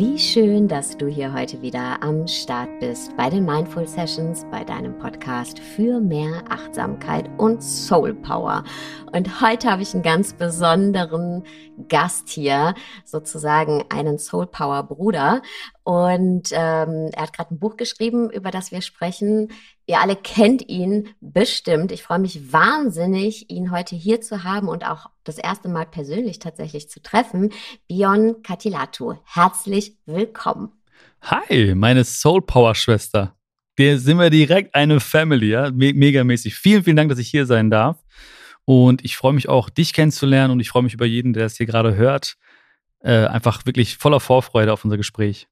[0.00, 4.64] Wie schön, dass du hier heute wieder am Start bist bei den Mindful Sessions, bei
[5.20, 8.64] Podcast für mehr Achtsamkeit und Soul Power.
[9.12, 11.44] Und heute habe ich einen ganz besonderen
[11.90, 12.74] Gast hier,
[13.04, 15.42] sozusagen einen Soul Power Bruder.
[15.82, 19.52] Und ähm, er hat gerade ein Buch geschrieben, über das wir sprechen.
[19.84, 21.92] Ihr alle kennt ihn bestimmt.
[21.92, 26.38] Ich freue mich wahnsinnig, ihn heute hier zu haben und auch das erste Mal persönlich
[26.38, 27.52] tatsächlich zu treffen.
[27.88, 30.72] Bion Katilatu, herzlich willkommen.
[31.20, 33.36] Hi, meine Soul Power Schwester.
[33.80, 35.70] Wir sind wir direkt eine Family, ja?
[35.70, 36.54] Me megamäßig.
[36.54, 37.96] Vielen, vielen Dank, dass ich hier sein darf.
[38.66, 41.56] Und ich freue mich auch, dich kennenzulernen und ich freue mich über jeden, der es
[41.56, 42.36] hier gerade hört.
[42.98, 45.48] Äh, einfach wirklich voller Vorfreude auf unser Gespräch.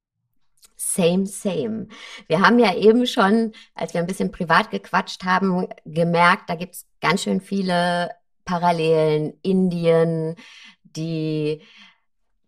[0.77, 1.89] Same, same.
[2.27, 6.75] Wir haben ja eben schon, als wir ein bisschen privat gequatscht haben, gemerkt, da gibt
[6.75, 8.11] es ganz schön viele
[8.45, 9.39] Parallelen.
[9.41, 10.37] Indien,
[10.83, 11.63] die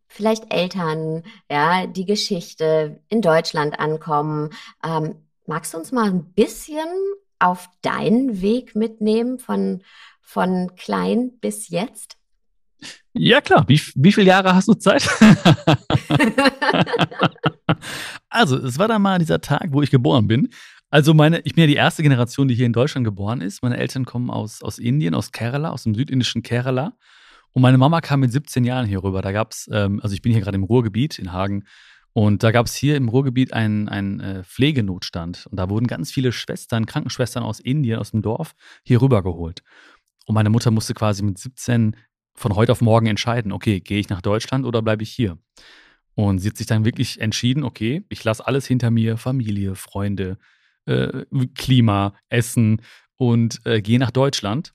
[0.09, 4.51] vielleicht Eltern, ja, die Geschichte in Deutschland ankommen.
[4.85, 5.15] Ähm,
[5.51, 6.87] magst du uns mal ein bisschen
[7.41, 9.83] auf deinen Weg mitnehmen von,
[10.21, 12.17] von klein bis jetzt?
[13.13, 13.65] Ja, klar.
[13.67, 15.09] Wie, wie viele Jahre hast du Zeit?
[18.29, 20.51] also, es war dann mal dieser Tag, wo ich geboren bin.
[20.89, 23.61] Also, meine, ich bin ja die erste Generation, die hier in Deutschland geboren ist.
[23.65, 26.93] Meine Eltern kommen aus, aus Indien, aus Kerala, aus dem südindischen Kerala.
[27.51, 29.21] Und meine Mama kam mit 17 Jahren hier rüber.
[29.21, 31.65] Da gab es, ähm, also ich bin hier gerade im Ruhrgebiet in Hagen.
[32.13, 35.47] Und da gab es hier im Ruhrgebiet einen, einen äh, Pflegenotstand.
[35.47, 39.63] Und da wurden ganz viele Schwestern, Krankenschwestern aus Indien, aus dem Dorf, hier rübergeholt.
[40.27, 41.97] Und meine Mutter musste quasi mit 17
[42.35, 45.39] von heute auf morgen entscheiden, okay, gehe ich nach Deutschland oder bleibe ich hier?
[46.15, 50.39] Und sie hat sich dann wirklich entschieden, okay, ich lasse alles hinter mir, Familie, Freunde,
[50.87, 52.83] äh, Klima, Essen
[53.17, 54.75] und äh, gehe nach Deutschland.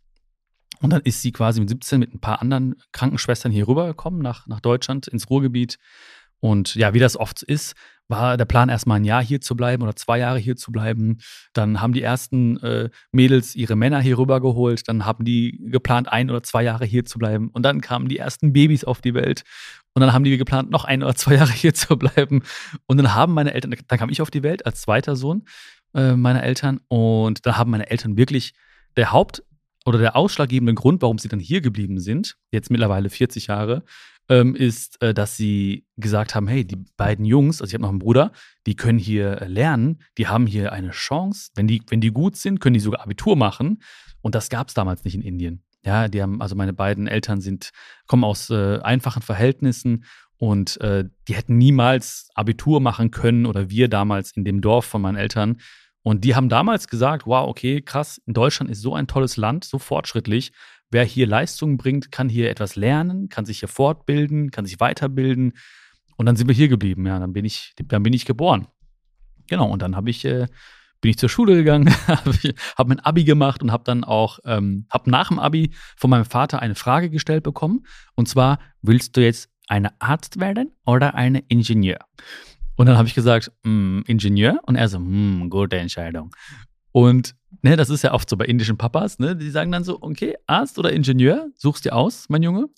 [0.81, 4.45] Und dann ist sie quasi mit 17 mit ein paar anderen Krankenschwestern hier rübergekommen, nach,
[4.47, 5.77] nach Deutschland, ins Ruhrgebiet.
[6.39, 7.75] Und ja, wie das oft ist,
[8.07, 11.17] war der Plan, erstmal ein Jahr hier zu bleiben oder zwei Jahre hier zu bleiben.
[11.53, 14.87] Dann haben die ersten äh, Mädels ihre Männer hier rüber geholt.
[14.87, 17.49] Dann haben die geplant, ein oder zwei Jahre hier zu bleiben.
[17.49, 19.43] Und dann kamen die ersten Babys auf die Welt.
[19.93, 22.43] Und dann haben die geplant, noch ein oder zwei Jahre hier zu bleiben.
[22.85, 25.45] Und dann haben meine Eltern, dann kam ich auf die Welt als zweiter Sohn
[25.93, 26.81] äh, meiner Eltern.
[26.87, 28.53] Und da haben meine Eltern wirklich
[28.97, 29.43] der Haupt-
[29.85, 33.83] oder der ausschlaggebende Grund, warum sie dann hier geblieben sind, jetzt mittlerweile 40 Jahre,
[34.29, 37.89] ähm, ist, äh, dass sie gesagt haben, hey, die beiden Jungs, also ich habe noch
[37.89, 38.31] einen Bruder,
[38.65, 41.51] die können hier äh, lernen, die haben hier eine Chance.
[41.55, 43.81] Wenn die, wenn die gut sind, können die sogar Abitur machen.
[44.21, 45.63] Und das gab es damals nicht in Indien.
[45.85, 47.69] Ja, die haben, also meine beiden Eltern sind,
[48.07, 50.05] kommen aus äh, einfachen Verhältnissen
[50.37, 55.01] und äh, die hätten niemals Abitur machen können oder wir damals in dem Dorf von
[55.01, 55.57] meinen Eltern.
[56.01, 59.79] Und die haben damals gesagt, wow, okay, krass, Deutschland ist so ein tolles Land, so
[59.79, 60.51] fortschrittlich
[60.91, 65.53] wer hier Leistungen bringt, kann hier etwas lernen, kann sich hier fortbilden, kann sich weiterbilden.
[66.17, 67.05] Und dann sind wir hier geblieben.
[67.05, 68.67] Ja, dann bin ich, dann bin ich geboren.
[69.47, 70.47] Genau, und dann habe ich, äh,
[71.01, 72.31] bin ich zur Schule gegangen, habe
[72.77, 76.25] hab mein Abi gemacht und habe dann auch, ähm, habe nach dem Abi von meinem
[76.25, 77.85] Vater eine Frage gestellt bekommen.
[78.15, 81.99] Und zwar, willst du jetzt eine Arzt werden oder eine Ingenieur?
[82.75, 84.59] Und dann habe ich gesagt, mm, Ingenieur.
[84.63, 86.31] Und er so, mm, gute Entscheidung.
[86.95, 89.35] Und ne, das ist ja oft so bei indischen Papas, ne?
[89.35, 92.69] Die sagen dann so, okay, Arzt oder Ingenieur, suchst dir aus, mein Junge.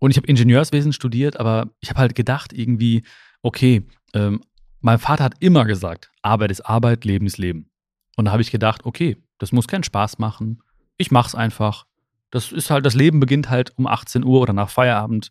[0.00, 3.04] Und ich habe Ingenieurswesen studiert, aber ich habe halt gedacht, irgendwie,
[3.40, 4.40] okay, ähm,
[4.80, 7.70] mein Vater hat immer gesagt, Arbeit ist Arbeit, Leben ist Leben.
[8.16, 10.60] Und da habe ich gedacht, okay, das muss keinen Spaß machen.
[10.96, 11.86] Ich mach's einfach.
[12.32, 15.30] Das ist halt, das Leben beginnt halt um 18 Uhr oder nach Feierabend.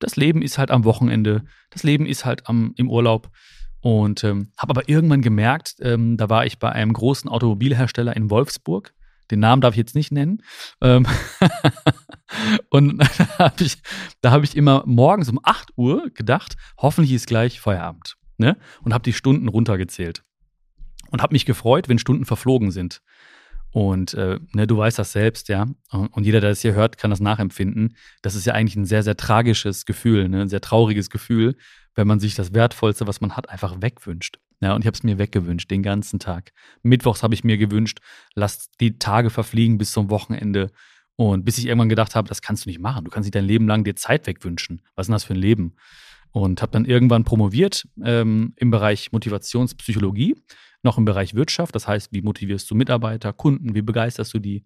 [0.00, 1.44] Das Leben ist halt am Wochenende.
[1.70, 3.30] Das Leben ist halt am, im Urlaub.
[3.80, 8.30] Und ähm, habe aber irgendwann gemerkt, ähm, da war ich bei einem großen Automobilhersteller in
[8.30, 8.92] Wolfsburg.
[9.30, 10.42] Den Namen darf ich jetzt nicht nennen.
[10.82, 11.06] Ähm
[12.70, 12.98] und
[13.38, 13.78] da habe ich,
[14.24, 18.16] hab ich immer morgens um 8 Uhr gedacht, hoffentlich ist gleich Feierabend.
[18.36, 18.56] Ne?
[18.82, 20.24] Und habe die Stunden runtergezählt.
[21.10, 23.00] Und habe mich gefreut, wenn Stunden verflogen sind.
[23.72, 25.66] Und äh, ne, du weißt das selbst, ja.
[25.90, 27.96] Und jeder, der das hier hört, kann das nachempfinden.
[28.22, 30.42] Das ist ja eigentlich ein sehr, sehr tragisches Gefühl, ne?
[30.42, 31.56] ein sehr trauriges Gefühl,
[31.94, 34.38] wenn man sich das Wertvollste, was man hat, einfach wegwünscht.
[34.60, 36.52] Ja, und ich habe es mir weggewünscht, den ganzen Tag.
[36.82, 38.00] Mittwochs habe ich mir gewünscht,
[38.34, 40.70] lass die Tage verfliegen bis zum Wochenende.
[41.16, 43.04] Und bis ich irgendwann gedacht habe, das kannst du nicht machen.
[43.04, 44.82] Du kannst nicht dein Leben lang dir Zeit wegwünschen.
[44.94, 45.76] Was ist denn das für ein Leben?
[46.32, 50.36] Und habe dann irgendwann promoviert ähm, im Bereich Motivationspsychologie
[50.82, 51.74] noch im Bereich Wirtschaft.
[51.74, 54.64] Das heißt, wie motivierst du Mitarbeiter, Kunden, wie begeisterst du die?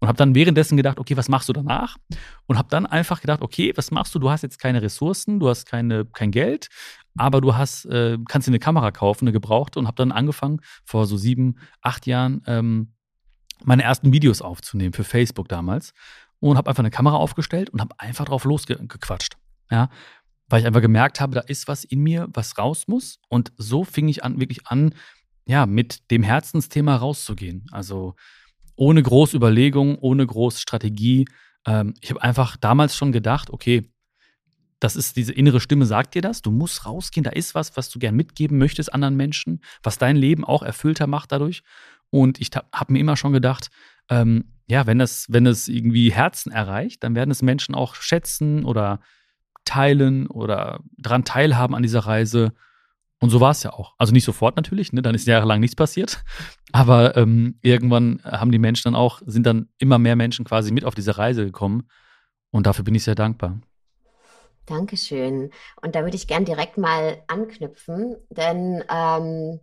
[0.00, 1.96] Und habe dann währenddessen gedacht, okay, was machst du danach?
[2.46, 4.18] Und habe dann einfach gedacht, okay, was machst du?
[4.18, 6.68] Du hast jetzt keine Ressourcen, du hast keine, kein Geld,
[7.16, 9.78] aber du hast, äh, kannst dir eine Kamera kaufen, eine gebrauchte.
[9.78, 12.94] Und habe dann angefangen, vor so sieben, acht Jahren, ähm,
[13.64, 15.94] meine ersten Videos aufzunehmen für Facebook damals.
[16.40, 19.36] Und habe einfach eine Kamera aufgestellt und habe einfach drauf losgequatscht.
[19.70, 19.88] Ja,
[20.48, 23.20] weil ich einfach gemerkt habe, da ist was in mir, was raus muss.
[23.28, 24.94] Und so fing ich an, wirklich an,
[25.46, 27.66] ja, mit dem Herzensthema rauszugehen.
[27.70, 28.14] Also
[28.76, 31.26] ohne groß Überlegung, ohne groß Strategie.
[31.66, 33.82] Ähm, ich habe einfach damals schon gedacht, okay,
[34.80, 37.88] das ist diese innere Stimme, sagt dir das, du musst rausgehen, da ist was, was
[37.88, 41.62] du gern mitgeben möchtest anderen Menschen, was dein Leben auch erfüllter macht dadurch.
[42.10, 43.70] Und ich habe mir immer schon gedacht,
[44.10, 48.64] ähm, ja, wenn es, wenn es irgendwie Herzen erreicht, dann werden es Menschen auch schätzen
[48.64, 49.00] oder
[49.64, 52.52] teilen oder daran teilhaben an dieser Reise.
[53.22, 53.94] Und so war es ja auch.
[53.98, 55.00] Also nicht sofort natürlich, ne?
[55.00, 56.24] dann ist jahrelang nichts passiert.
[56.72, 60.84] Aber ähm, irgendwann haben die Menschen dann auch, sind dann immer mehr Menschen quasi mit
[60.84, 61.88] auf diese Reise gekommen.
[62.50, 63.60] Und dafür bin ich sehr dankbar.
[64.66, 65.50] Dankeschön.
[65.80, 69.60] Und da würde ich gern direkt mal anknüpfen, denn ähm,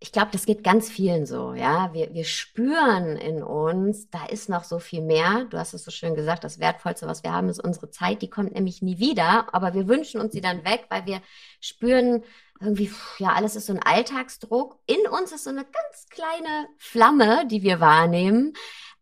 [0.00, 1.92] ich glaube, das geht ganz vielen so, ja.
[1.92, 5.46] Wir, wir spüren in uns, da ist noch so viel mehr.
[5.50, 8.22] Du hast es so schön gesagt, das Wertvollste, was wir haben, ist unsere Zeit.
[8.22, 11.20] Die kommt nämlich nie wieder, aber wir wünschen uns sie dann weg, weil wir
[11.60, 12.22] spüren,
[12.60, 14.78] irgendwie, ja, alles ist so ein Alltagsdruck.
[14.86, 18.54] In uns ist so eine ganz kleine Flamme, die wir wahrnehmen,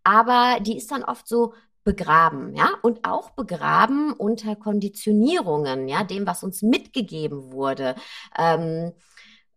[0.04, 1.54] aber die ist dann oft so
[1.84, 7.94] begraben, ja, und auch begraben unter Konditionierungen, ja, dem, was uns mitgegeben wurde.
[8.36, 8.92] Ähm,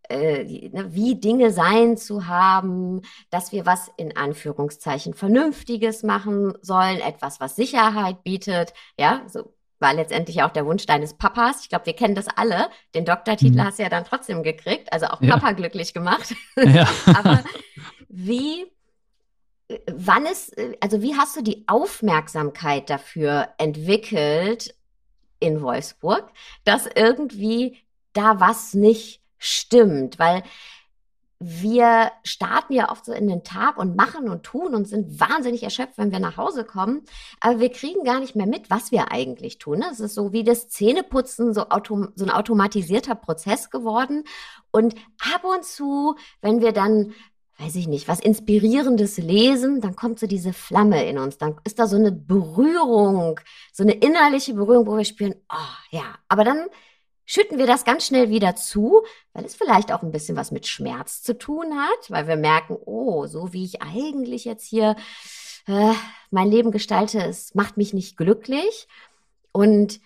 [0.08, 7.00] äh, ne, wie Dinge sein zu haben, dass wir was in Anführungszeichen Vernünftiges machen sollen,
[7.00, 11.62] etwas, was Sicherheit bietet, ja, so war letztendlich auch der Wunsch deines Papas.
[11.62, 12.68] Ich glaube, wir kennen das alle.
[12.94, 13.64] Den Doktortitel mhm.
[13.64, 15.52] hast du ja dann trotzdem gekriegt, also auch Papa ja.
[15.52, 16.34] glücklich gemacht.
[16.56, 16.88] Ja.
[17.06, 17.42] Aber
[18.08, 18.66] wie
[19.86, 24.74] wann ist, also wie hast du die Aufmerksamkeit dafür entwickelt
[25.38, 26.30] in Wolfsburg,
[26.64, 27.78] dass irgendwie
[28.12, 30.18] da was nicht stimmt?
[30.18, 30.42] Weil
[31.42, 35.62] wir starten ja oft so in den Tag und machen und tun und sind wahnsinnig
[35.62, 37.02] erschöpft, wenn wir nach Hause kommen.
[37.40, 39.82] Aber wir kriegen gar nicht mehr mit, was wir eigentlich tun.
[39.90, 44.24] Es ist so wie das Zähneputzen, so, autom so ein automatisierter Prozess geworden.
[44.70, 44.94] Und
[45.34, 47.14] ab und zu, wenn wir dann
[47.58, 51.78] weiß ich nicht, was Inspirierendes lesen, dann kommt so diese Flamme in uns, dann ist
[51.78, 53.38] da so eine Berührung,
[53.70, 56.66] so eine innerliche Berührung, wo wir spüren, oh ja, aber dann
[57.30, 59.04] schütten wir das ganz schnell wieder zu,
[59.34, 62.76] weil es vielleicht auch ein bisschen was mit Schmerz zu tun hat, weil wir merken,
[62.84, 64.96] oh, so wie ich eigentlich jetzt hier
[65.68, 65.92] äh,
[66.32, 68.88] mein Leben gestalte, es macht mich nicht glücklich.
[69.52, 70.00] Und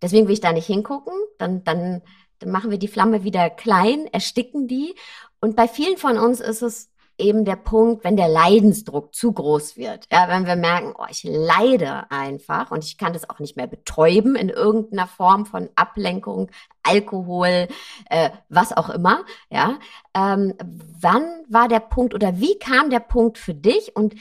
[0.00, 2.00] deswegen will ich da nicht hingucken, dann, dann,
[2.38, 4.94] dann machen wir die Flamme wieder klein, ersticken die.
[5.38, 6.89] Und bei vielen von uns ist es
[7.20, 10.06] eben der Punkt, wenn der Leidensdruck zu groß wird.
[10.10, 13.66] Ja, wenn wir merken, oh, ich leide einfach und ich kann das auch nicht mehr
[13.66, 16.50] betäuben in irgendeiner Form von Ablenkung,
[16.82, 17.68] Alkohol,
[18.08, 19.24] äh, was auch immer.
[19.50, 19.78] Ja,
[20.14, 20.54] ähm,
[21.00, 23.94] wann war der Punkt oder wie kam der Punkt für dich?
[23.94, 24.14] Und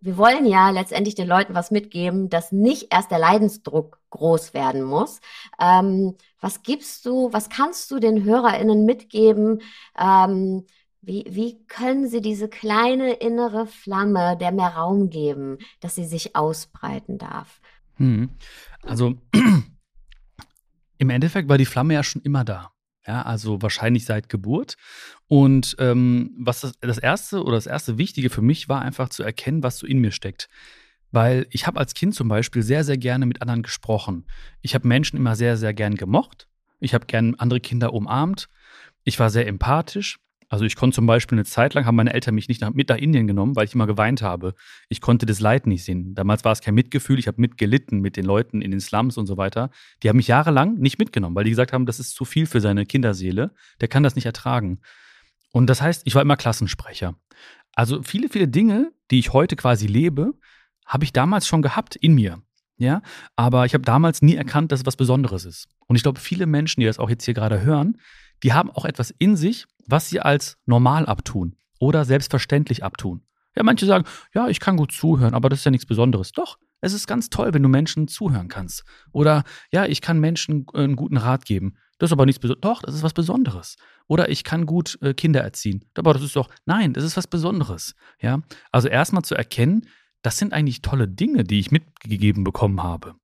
[0.00, 4.82] wir wollen ja letztendlich den Leuten was mitgeben, dass nicht erst der Leidensdruck groß werden
[4.82, 5.20] muss.
[5.60, 9.60] Ähm, was gibst du, was kannst du den HörerInnen mitgeben?
[9.98, 10.66] Ähm,
[11.02, 16.36] wie, wie können Sie diese kleine innere Flamme der mehr Raum geben, dass sie sich
[16.36, 17.60] ausbreiten darf?
[17.96, 18.30] Hm.
[18.82, 19.14] Also
[20.98, 22.72] im Endeffekt war die Flamme ja schon immer da.
[23.06, 24.76] Ja, also wahrscheinlich seit Geburt.
[25.26, 29.22] Und ähm, was das, das erste oder das erste Wichtige für mich war einfach zu
[29.22, 30.48] erkennen, was so in mir steckt.
[31.10, 34.26] Weil ich habe als Kind zum Beispiel sehr, sehr gerne mit anderen gesprochen.
[34.60, 36.46] Ich habe Menschen immer sehr, sehr gern gemocht.
[36.78, 38.48] Ich habe gern andere Kinder umarmt.
[39.02, 40.18] Ich war sehr empathisch.
[40.50, 42.88] Also ich konnte zum Beispiel eine Zeit lang, haben meine Eltern mich nicht nach, mit
[42.88, 44.54] nach Indien genommen, weil ich immer geweint habe.
[44.88, 46.12] Ich konnte das Leid nicht sehen.
[46.16, 49.26] Damals war es kein Mitgefühl, ich habe mitgelitten mit den Leuten in den Slums und
[49.26, 49.70] so weiter.
[50.02, 52.60] Die haben mich jahrelang nicht mitgenommen, weil die gesagt haben, das ist zu viel für
[52.60, 54.80] seine Kinderseele, der kann das nicht ertragen.
[55.52, 57.14] Und das heißt, ich war immer Klassensprecher.
[57.76, 60.34] Also viele, viele Dinge, die ich heute quasi lebe,
[60.84, 62.42] habe ich damals schon gehabt in mir.
[62.76, 63.02] Ja,
[63.36, 65.68] aber ich habe damals nie erkannt, dass es was Besonderes ist.
[65.86, 67.98] Und ich glaube, viele Menschen, die das auch jetzt hier gerade hören,
[68.42, 73.22] die haben auch etwas in sich, was sie als normal abtun oder selbstverständlich abtun.
[73.56, 76.32] Ja, manche sagen, ja, ich kann gut zuhören, aber das ist ja nichts Besonderes.
[76.32, 78.84] Doch, es ist ganz toll, wenn du Menschen zuhören kannst.
[79.12, 81.74] Oder ja, ich kann Menschen äh, einen guten Rat geben.
[81.98, 82.60] Das ist aber nichts Besonderes.
[82.62, 83.76] Doch, das ist was Besonderes.
[84.06, 85.84] Oder ich kann gut äh, Kinder erziehen.
[85.94, 87.94] Aber das ist doch, nein, das ist was Besonderes.
[88.20, 89.86] Ja, also erstmal zu erkennen,
[90.22, 93.16] das sind eigentlich tolle Dinge, die ich mitgegeben bekommen habe.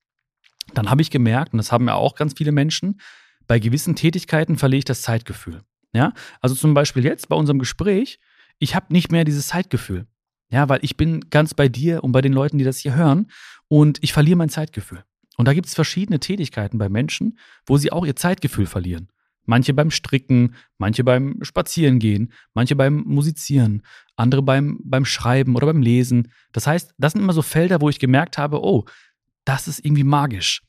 [0.73, 2.99] Dann habe ich gemerkt, und das haben ja auch ganz viele Menschen,
[3.47, 5.61] bei gewissen Tätigkeiten verliere ich das Zeitgefühl.
[5.93, 8.19] Ja, also zum Beispiel jetzt bei unserem Gespräch,
[8.59, 10.05] ich habe nicht mehr dieses Zeitgefühl.
[10.49, 13.27] Ja, weil ich bin ganz bei dir und bei den Leuten, die das hier hören
[13.67, 15.03] und ich verliere mein Zeitgefühl.
[15.37, 19.09] Und da gibt es verschiedene Tätigkeiten bei Menschen, wo sie auch ihr Zeitgefühl verlieren.
[19.45, 23.83] Manche beim Stricken, manche beim Spazierengehen, manche beim Musizieren,
[24.15, 26.31] andere beim, beim Schreiben oder beim Lesen.
[26.51, 28.85] Das heißt, das sind immer so Felder, wo ich gemerkt habe, oh,
[29.45, 30.63] das ist irgendwie magisch.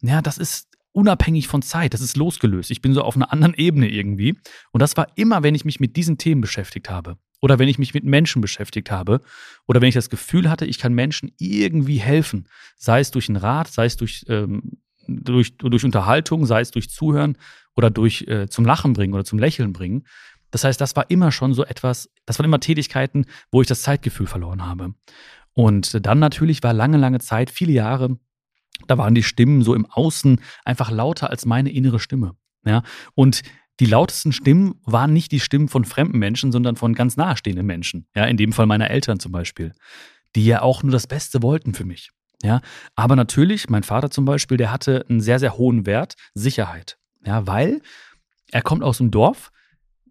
[0.00, 1.94] Ja, das ist unabhängig von Zeit.
[1.94, 2.70] Das ist losgelöst.
[2.70, 4.36] Ich bin so auf einer anderen Ebene irgendwie.
[4.70, 7.16] Und das war immer, wenn ich mich mit diesen Themen beschäftigt habe.
[7.40, 9.20] Oder wenn ich mich mit Menschen beschäftigt habe.
[9.66, 12.48] Oder wenn ich das Gefühl hatte, ich kann Menschen irgendwie helfen.
[12.76, 16.90] Sei es durch einen Rat, sei es durch, ähm, durch, durch Unterhaltung, sei es durch
[16.90, 17.36] Zuhören
[17.74, 20.04] oder durch äh, zum Lachen bringen oder zum Lächeln bringen.
[20.50, 23.82] Das heißt, das war immer schon so etwas, das waren immer Tätigkeiten, wo ich das
[23.82, 24.94] Zeitgefühl verloren habe.
[25.54, 28.18] Und dann natürlich war lange, lange Zeit, viele Jahre,
[28.86, 32.32] da waren die Stimmen so im Außen einfach lauter als meine innere Stimme.
[32.64, 32.82] Ja,
[33.14, 33.42] und
[33.80, 38.06] die lautesten Stimmen waren nicht die Stimmen von fremden Menschen, sondern von ganz nahestehenden Menschen.
[38.14, 39.72] Ja, in dem Fall meiner Eltern zum Beispiel,
[40.36, 42.10] die ja auch nur das Beste wollten für mich.
[42.42, 42.60] Ja,
[42.96, 46.98] aber natürlich, mein Vater zum Beispiel, der hatte einen sehr, sehr hohen Wert, Sicherheit.
[47.24, 47.80] Ja, weil
[48.50, 49.50] er kommt aus dem Dorf.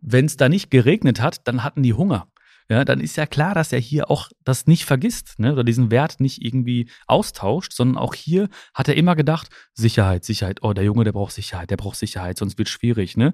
[0.01, 2.30] Wenn es da nicht geregnet hat, dann hatten die Hunger
[2.71, 5.51] ja, dann ist ja klar, dass er hier auch das nicht vergisst, ne?
[5.51, 10.63] oder diesen Wert nicht irgendwie austauscht, sondern auch hier hat er immer gedacht, Sicherheit, Sicherheit,
[10.63, 13.33] oh, der Junge, der braucht Sicherheit, der braucht Sicherheit, sonst wird es schwierig, ne?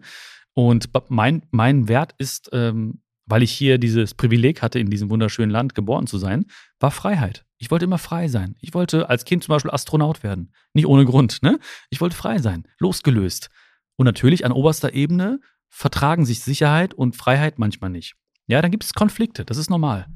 [0.55, 5.51] Und mein, mein Wert ist, ähm, weil ich hier dieses Privileg hatte, in diesem wunderschönen
[5.51, 6.45] Land geboren zu sein,
[6.79, 7.45] war Freiheit.
[7.59, 8.55] Ich wollte immer frei sein.
[8.59, 10.51] Ich wollte als Kind zum Beispiel Astronaut werden.
[10.73, 11.59] Nicht ohne Grund, ne?
[11.91, 13.51] Ich wollte frei sein, losgelöst.
[13.97, 15.39] Und natürlich an oberster Ebene
[15.69, 18.15] vertragen sich Sicherheit und Freiheit manchmal nicht.
[18.47, 20.07] Ja, dann gibt es Konflikte, das ist normal.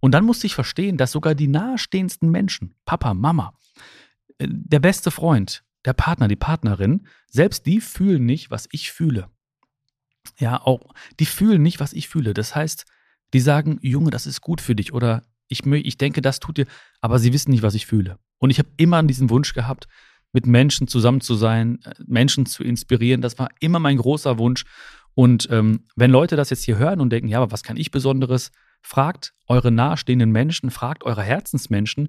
[0.00, 3.54] Und dann musste ich verstehen, dass sogar die nahestehendsten Menschen, Papa, Mama,
[4.38, 9.28] äh, der beste Freund, der Partner, die Partnerin, selbst die fühlen nicht, was ich fühle.
[10.38, 12.34] Ja, auch die fühlen nicht, was ich fühle.
[12.34, 12.86] Das heißt,
[13.32, 16.66] die sagen, Junge, das ist gut für dich oder ich, ich denke, das tut dir,
[17.00, 18.18] aber sie wissen nicht, was ich fühle.
[18.38, 19.86] Und ich habe immer diesen Wunsch gehabt,
[20.32, 23.20] mit Menschen zusammen zu sein, äh, Menschen zu inspirieren.
[23.20, 24.64] Das war immer mein großer Wunsch.
[25.14, 27.90] Und ähm, wenn Leute das jetzt hier hören und denken, ja, aber was kann ich
[27.90, 28.50] Besonderes?
[28.82, 32.08] Fragt eure nahestehenden Menschen, fragt eure Herzensmenschen,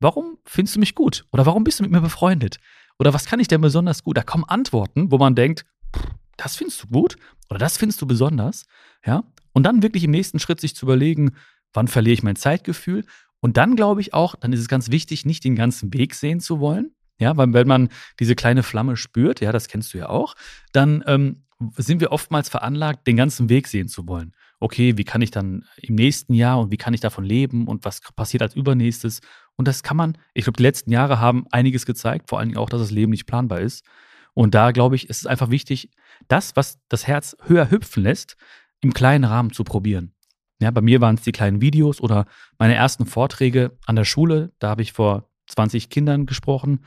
[0.00, 1.26] warum findest du mich gut?
[1.32, 2.58] Oder warum bist du mit mir befreundet?
[2.98, 4.16] Oder was kann ich denn besonders gut?
[4.16, 5.64] Da kommen Antworten, wo man denkt,
[6.36, 7.16] das findest du gut
[7.48, 8.66] oder das findest du besonders,
[9.04, 9.24] ja?
[9.52, 11.32] Und dann wirklich im nächsten Schritt sich zu überlegen,
[11.72, 13.04] wann verliere ich mein Zeitgefühl?
[13.40, 16.40] Und dann glaube ich auch, dann ist es ganz wichtig, nicht den ganzen Weg sehen
[16.40, 17.88] zu wollen, ja, weil wenn man
[18.18, 20.34] diese kleine Flamme spürt, ja, das kennst du ja auch,
[20.72, 21.44] dann ähm,
[21.76, 24.32] sind wir oftmals veranlagt, den ganzen Weg sehen zu wollen.
[24.60, 27.84] Okay, wie kann ich dann im nächsten Jahr und wie kann ich davon leben und
[27.84, 29.20] was passiert als übernächstes?
[29.56, 32.58] Und das kann man, ich glaube, die letzten Jahre haben einiges gezeigt, vor allen Dingen
[32.58, 33.84] auch, dass das Leben nicht planbar ist.
[34.32, 35.90] Und da glaube ich, ist es einfach wichtig,
[36.28, 38.36] das, was das Herz höher hüpfen lässt,
[38.80, 40.14] im kleinen Rahmen zu probieren.
[40.60, 42.26] Ja, bei mir waren es die kleinen Videos oder
[42.58, 44.52] meine ersten Vorträge an der Schule.
[44.58, 46.84] Da habe ich vor 20 Kindern gesprochen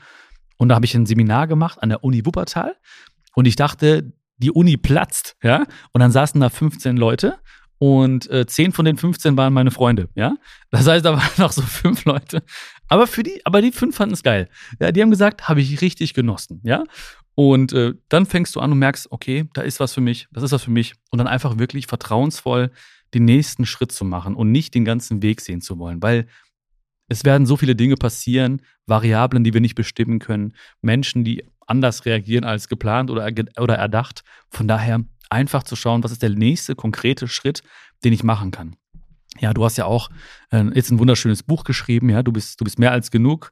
[0.56, 2.76] und da habe ich ein Seminar gemacht an der Uni Wuppertal.
[3.34, 5.64] Und ich dachte, die Uni platzt, ja.
[5.92, 7.38] Und dann saßen da 15 Leute
[7.78, 10.36] und äh, 10 von den 15 waren meine Freunde, ja.
[10.70, 12.42] Das heißt, da waren noch so fünf Leute.
[12.88, 14.48] Aber für die, aber die fünf fanden es geil.
[14.80, 16.84] Ja, die haben gesagt, habe ich richtig genossen, ja.
[17.34, 20.44] Und äh, dann fängst du an und merkst, okay, da ist was für mich, das
[20.44, 20.94] ist was für mich.
[21.10, 22.70] Und dann einfach wirklich vertrauensvoll
[23.12, 26.26] den nächsten Schritt zu machen und nicht den ganzen Weg sehen zu wollen, weil
[27.08, 32.04] es werden so viele Dinge passieren, Variablen, die wir nicht bestimmen können, Menschen, die anders
[32.04, 34.22] reagieren als geplant oder, oder erdacht.
[34.50, 37.62] Von daher einfach zu schauen, was ist der nächste konkrete Schritt,
[38.04, 38.76] den ich machen kann.
[39.40, 40.10] Ja, du hast ja auch
[40.50, 43.50] äh, jetzt ein wunderschönes Buch geschrieben, ja, du bist, du bist mehr als genug.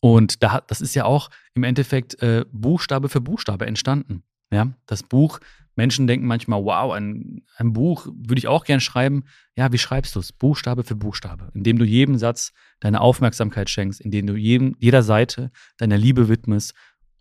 [0.00, 4.22] Und da, das ist ja auch im Endeffekt äh, Buchstabe für Buchstabe entstanden.
[4.50, 5.40] Ja, das Buch,
[5.78, 9.24] Menschen denken manchmal, wow, ein, ein Buch würde ich auch gern schreiben.
[9.56, 10.32] Ja, wie schreibst du es?
[10.32, 15.50] Buchstabe für Buchstabe, indem du jedem Satz deine Aufmerksamkeit schenkst, indem du jedem, jeder Seite
[15.76, 16.74] deine Liebe widmest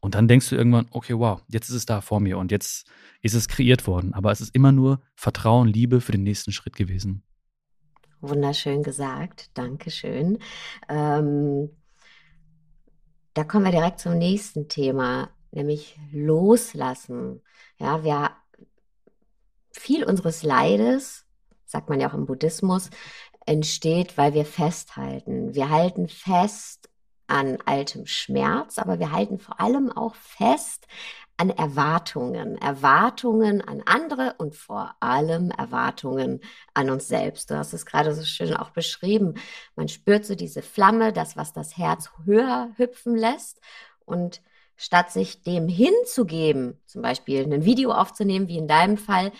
[0.07, 2.89] und dann denkst du irgendwann, okay, wow, jetzt ist es da vor mir und jetzt
[3.21, 4.13] ist es kreiert worden.
[4.13, 7.23] Aber es ist immer nur Vertrauen, Liebe für den nächsten Schritt gewesen.
[8.21, 10.39] Wunderschön gesagt, Dankeschön.
[10.87, 11.71] Ähm,
[13.33, 17.41] da kommen wir direkt zum nächsten Thema, nämlich loslassen.
[17.77, 18.31] Ja, wir
[19.73, 21.25] viel unseres Leides,
[21.65, 22.91] sagt man ja auch im Buddhismus,
[23.45, 25.53] entsteht, weil wir festhalten.
[25.53, 26.87] Wir halten fest
[27.27, 30.87] an altem Schmerz, aber wir halten vor allem auch fest
[31.37, 36.41] an Erwartungen, Erwartungen an andere und vor allem Erwartungen
[36.73, 37.51] an uns selbst.
[37.51, 39.35] Du hast es gerade so schön auch beschrieben.
[39.75, 43.61] Man spürt so diese Flamme, das, was das Herz höher hüpfen lässt
[44.05, 44.41] und
[44.75, 49.31] statt sich dem hinzugeben, zum Beispiel ein Video aufzunehmen, wie in deinem Fall,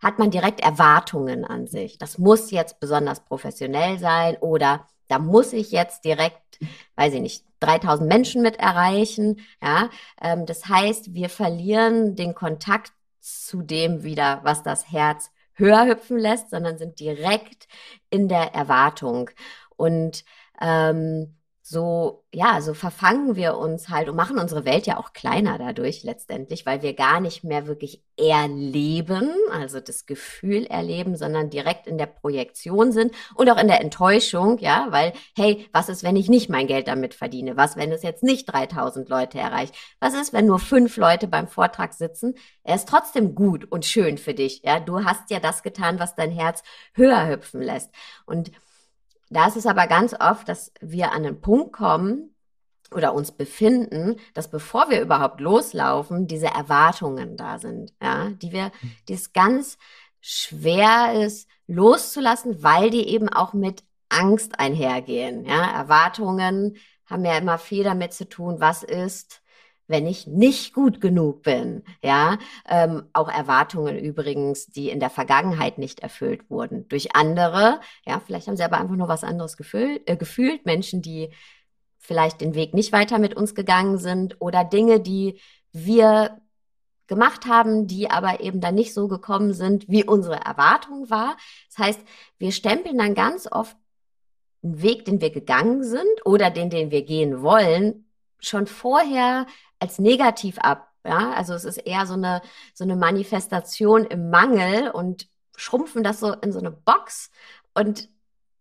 [0.00, 1.98] hat man direkt Erwartungen an sich.
[1.98, 6.58] Das muss jetzt besonders professionell sein oder da muss ich jetzt direkt,
[6.96, 9.40] weiß ich nicht, 3000 Menschen mit erreichen.
[9.62, 15.86] Ja, ähm, das heißt, wir verlieren den Kontakt zu dem wieder, was das Herz höher
[15.86, 17.68] hüpfen lässt, sondern sind direkt
[18.10, 19.30] in der Erwartung.
[19.76, 20.24] Und
[20.60, 25.56] ähm, so, ja, so verfangen wir uns halt und machen unsere Welt ja auch kleiner
[25.56, 31.86] dadurch letztendlich, weil wir gar nicht mehr wirklich erleben, also das Gefühl erleben, sondern direkt
[31.86, 36.16] in der Projektion sind und auch in der Enttäuschung, ja, weil, hey, was ist, wenn
[36.16, 37.56] ich nicht mein Geld damit verdiene?
[37.56, 39.74] Was, wenn es jetzt nicht 3000 Leute erreicht?
[40.00, 42.34] Was ist, wenn nur fünf Leute beim Vortrag sitzen?
[42.62, 44.80] Er ist trotzdem gut und schön für dich, ja.
[44.80, 47.90] Du hast ja das getan, was dein Herz höher hüpfen lässt.
[48.26, 48.50] Und
[49.36, 52.34] da ist es aber ganz oft, dass wir an einen Punkt kommen
[52.90, 58.66] oder uns befinden, dass bevor wir überhaupt loslaufen, diese Erwartungen da sind, ja, die wir,
[58.80, 58.92] hm.
[59.08, 59.78] die es ganz
[60.20, 65.44] schwer ist, loszulassen, weil die eben auch mit Angst einhergehen.
[65.44, 66.76] Ja, Erwartungen
[67.06, 69.42] haben ja immer viel damit zu tun, was ist,
[69.86, 71.82] wenn ich nicht gut genug bin.
[72.02, 72.38] Ja,
[72.68, 77.80] ähm, auch Erwartungen übrigens, die in der Vergangenheit nicht erfüllt wurden durch andere.
[78.06, 80.64] Ja, vielleicht haben sie aber einfach nur was anderes gefühlt, äh, gefühlt.
[80.64, 81.30] Menschen, die
[81.98, 85.40] vielleicht den Weg nicht weiter mit uns gegangen sind oder Dinge, die
[85.72, 86.40] wir
[87.06, 91.36] gemacht haben, die aber eben dann nicht so gekommen sind, wie unsere Erwartung war.
[91.68, 92.00] Das heißt,
[92.38, 93.76] wir stempeln dann ganz oft
[94.62, 98.06] einen Weg, den wir gegangen sind oder den, den wir gehen wollen,
[98.40, 99.46] schon vorher
[99.84, 100.90] als negativ ab.
[101.06, 102.40] Ja, also es ist eher so eine,
[102.72, 107.30] so eine Manifestation im Mangel und schrumpfen das so in so eine Box
[107.74, 108.08] und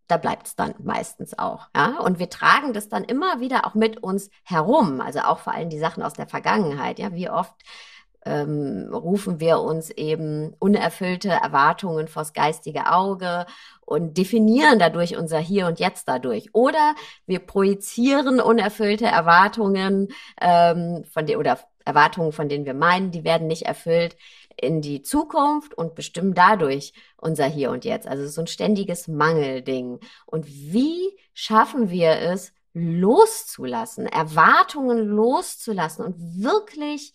[0.08, 1.70] da bleibt es dann meistens auch.
[1.74, 2.00] Ja?
[2.00, 5.00] Und wir tragen das dann immer wieder auch mit uns herum.
[5.00, 7.00] Also auch vor allem die Sachen aus der Vergangenheit.
[7.00, 7.56] Ja, wie oft
[8.26, 13.46] ähm, rufen wir uns eben unerfüllte Erwartungen vors geistige Auge
[13.82, 16.50] und definieren dadurch unser Hier und Jetzt dadurch.
[16.54, 16.96] Oder
[17.26, 23.48] wir projizieren unerfüllte Erwartungen ähm, von der oder Erwartungen, von denen wir meinen, die werden
[23.48, 24.16] nicht erfüllt,
[24.56, 28.08] in die Zukunft und bestimmen dadurch unser Hier und Jetzt.
[28.08, 30.00] Also so ein ständiges Mangelding.
[30.26, 37.14] Und wie schaffen wir es, loszulassen, Erwartungen loszulassen und wirklich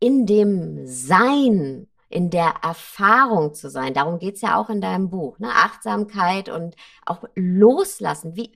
[0.00, 3.94] in dem Sein, in der Erfahrung zu sein.
[3.94, 5.38] Darum geht's ja auch in deinem Buch.
[5.38, 5.48] Ne?
[5.48, 8.36] Achtsamkeit und auch loslassen.
[8.36, 8.52] Wie,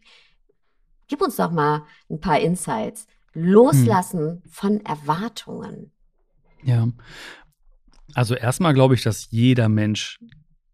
[1.08, 3.06] gib uns doch mal ein paar Insights.
[3.34, 4.50] Loslassen hm.
[4.50, 5.90] von Erwartungen.
[6.62, 6.88] Ja.
[8.14, 10.18] Also erstmal glaube ich, dass jeder Mensch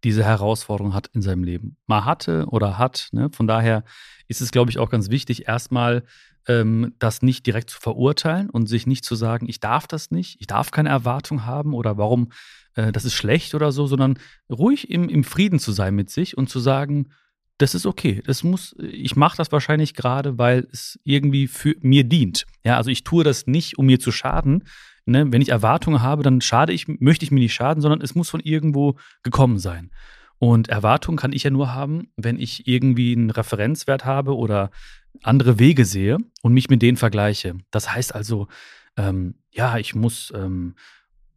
[0.03, 1.77] diese Herausforderung hat in seinem Leben.
[1.87, 3.09] Mal hatte oder hat.
[3.11, 3.29] Ne?
[3.31, 3.83] Von daher
[4.27, 6.03] ist es, glaube ich, auch ganz wichtig, erstmal
[6.49, 10.41] ähm, das nicht direkt zu verurteilen und sich nicht zu sagen, ich darf das nicht,
[10.41, 12.31] ich darf keine Erwartung haben oder warum
[12.75, 14.17] äh, das ist schlecht oder so, sondern
[14.49, 17.09] ruhig im, im Frieden zu sein mit sich und zu sagen,
[17.59, 18.23] das ist okay.
[18.25, 22.45] Das muss, ich mache das wahrscheinlich gerade, weil es irgendwie für mir dient.
[22.63, 24.63] Ja, also ich tue das nicht, um mir zu schaden.
[25.05, 25.31] Ne?
[25.31, 28.29] Wenn ich Erwartungen habe, dann schade ich, möchte ich mir nicht schaden, sondern es muss
[28.29, 29.91] von irgendwo gekommen sein.
[30.39, 34.71] Und Erwartungen kann ich ja nur haben, wenn ich irgendwie einen Referenzwert habe oder
[35.21, 37.57] andere Wege sehe und mich mit denen vergleiche.
[37.71, 38.47] Das heißt also,
[38.97, 40.75] ähm, ja, ich muss, ähm,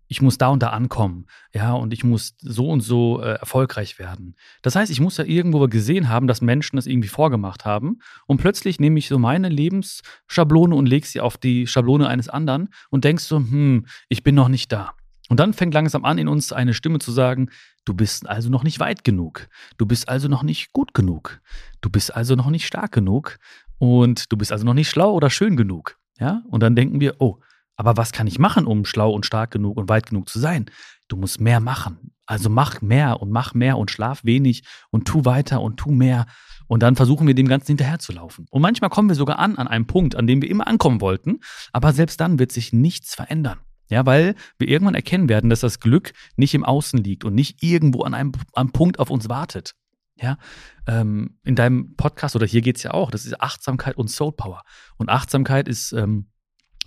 [0.07, 3.99] ich muss da und da ankommen, ja, und ich muss so und so äh, erfolgreich
[3.99, 4.37] werden.
[4.61, 8.37] Das heißt, ich muss ja irgendwo gesehen haben, dass Menschen das irgendwie vorgemacht haben und
[8.37, 13.05] plötzlich nehme ich so meine Lebensschablone und lege sie auf die Schablone eines anderen und
[13.05, 14.93] denkst so, hm, ich bin noch nicht da.
[15.31, 17.49] Und dann fängt langsam an, in uns eine Stimme zu sagen,
[17.85, 21.41] du bist also noch nicht weit genug, du bist also noch nicht gut genug,
[21.81, 23.39] du bist also noch nicht stark genug
[23.79, 25.99] und du bist also noch nicht schlau oder schön genug.
[26.19, 26.43] Ja?
[26.49, 27.41] Und dann denken wir, oh,
[27.77, 30.67] aber was kann ich machen, um schlau und stark genug und weit genug zu sein?
[31.09, 32.13] Du musst mehr machen.
[32.27, 36.27] Also mach mehr und mach mehr und schlaf wenig und tu weiter und tu mehr.
[36.69, 38.47] Und dann versuchen wir dem Ganzen hinterherzulaufen.
[38.51, 41.41] Und manchmal kommen wir sogar an an einem Punkt, an dem wir immer ankommen wollten.
[41.73, 43.59] Aber selbst dann wird sich nichts verändern.
[43.93, 47.63] Ja, weil wir irgendwann erkennen werden, dass das Glück nicht im Außen liegt und nicht
[47.63, 49.75] irgendwo an einem, einem Punkt auf uns wartet.
[50.17, 50.39] Ja,
[50.87, 54.33] ähm, in deinem Podcast oder hier geht es ja auch, das ist Achtsamkeit und Soul
[54.33, 54.63] Power.
[54.97, 56.31] Und Achtsamkeit ist ähm,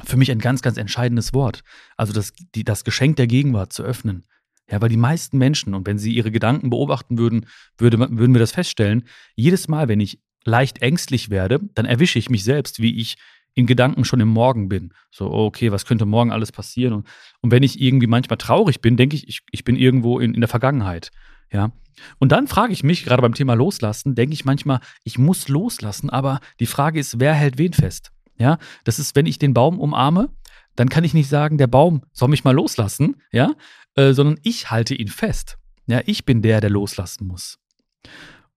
[0.04, 1.62] für mich ein ganz, ganz entscheidendes Wort.
[1.96, 4.26] Also das, die, das Geschenk der Gegenwart zu öffnen.
[4.68, 7.46] Ja, weil die meisten Menschen, und wenn sie ihre Gedanken beobachten würden,
[7.78, 12.32] würde, würden wir das feststellen, jedes Mal, wenn ich leicht ängstlich werde, dann erwische ich
[12.32, 13.18] mich selbst, wie ich
[13.56, 14.94] in Gedanken schon im Morgen bin.
[15.10, 16.94] So, oh, okay, was könnte morgen alles passieren?
[16.94, 17.08] Und,
[17.42, 20.42] und wenn ich irgendwie manchmal traurig bin, denke ich, ich, ich bin irgendwo in, in
[20.42, 21.10] der Vergangenheit.
[21.52, 21.72] Ja.
[22.20, 26.10] Und dann frage ich mich, gerade beim Thema Loslassen, denke ich manchmal, ich muss loslassen,
[26.10, 28.12] aber die Frage ist, wer hält wen fest?
[28.38, 30.30] Ja, das ist, wenn ich den Baum umarme,
[30.76, 33.54] dann kann ich nicht sagen, der Baum soll mich mal loslassen, ja,
[33.96, 35.58] äh, sondern ich halte ihn fest.
[35.88, 37.60] Ja, ich bin der, der loslassen muss.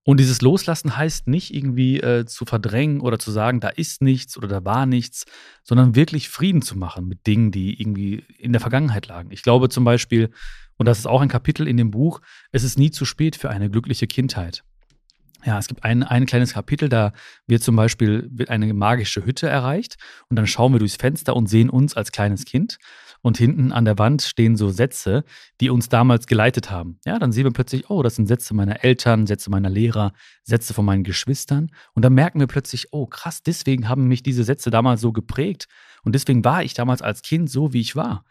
[0.09, 4.39] Und dieses Loslassen heißt nicht irgendwie äh, zu verdrängen oder zu sagen, da ist nichts
[4.39, 5.27] oder da war nichts,
[5.63, 9.31] sondern wirklich Frieden zu machen mit Dingen, die irgendwie in der Vergangenheit lagen.
[9.33, 10.31] Ich glaube zum Beispiel,
[10.79, 13.51] und das ist auch ein Kapitel in dem Buch, es ist nie zu spät für
[13.51, 14.65] eine glückliche Kindheit.
[15.45, 17.13] Ja, es gibt ein, ein kleines Kapitel, da
[17.47, 19.99] wird zum Beispiel wird eine magische Hütte erreicht
[20.31, 22.79] und dann schauen wir durchs Fenster und sehen uns als kleines Kind.
[23.21, 25.25] Und hinten an der Wand stehen so Sätze,
[25.61, 27.01] die uns damals geleitet haben.
[27.05, 30.13] Ja, dann sehen wir plötzlich, oh, das sind Sätze meiner Eltern, Sätze meiner Lehrer,
[30.45, 31.71] Sätze von meinen Geschwistern.
[31.95, 35.67] Und dann merken wir plötzlich, oh, krass, deswegen haben mich diese Sätze damals so geprägt.
[36.05, 38.25] Und deswegen war ich damals als Kind so, wie ich war.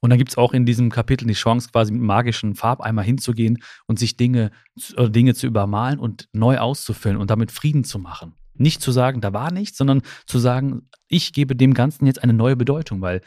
[0.00, 3.58] Und dann gibt es auch in diesem Kapitel die Chance, quasi mit magischen Farbeimer hinzugehen
[3.86, 4.50] und sich Dinge,
[4.96, 8.34] äh, Dinge zu übermalen und neu auszufüllen und damit Frieden zu machen.
[8.54, 12.32] Nicht zu sagen, da war nichts, sondern zu sagen, ich gebe dem Ganzen jetzt eine
[12.32, 13.20] neue Bedeutung, weil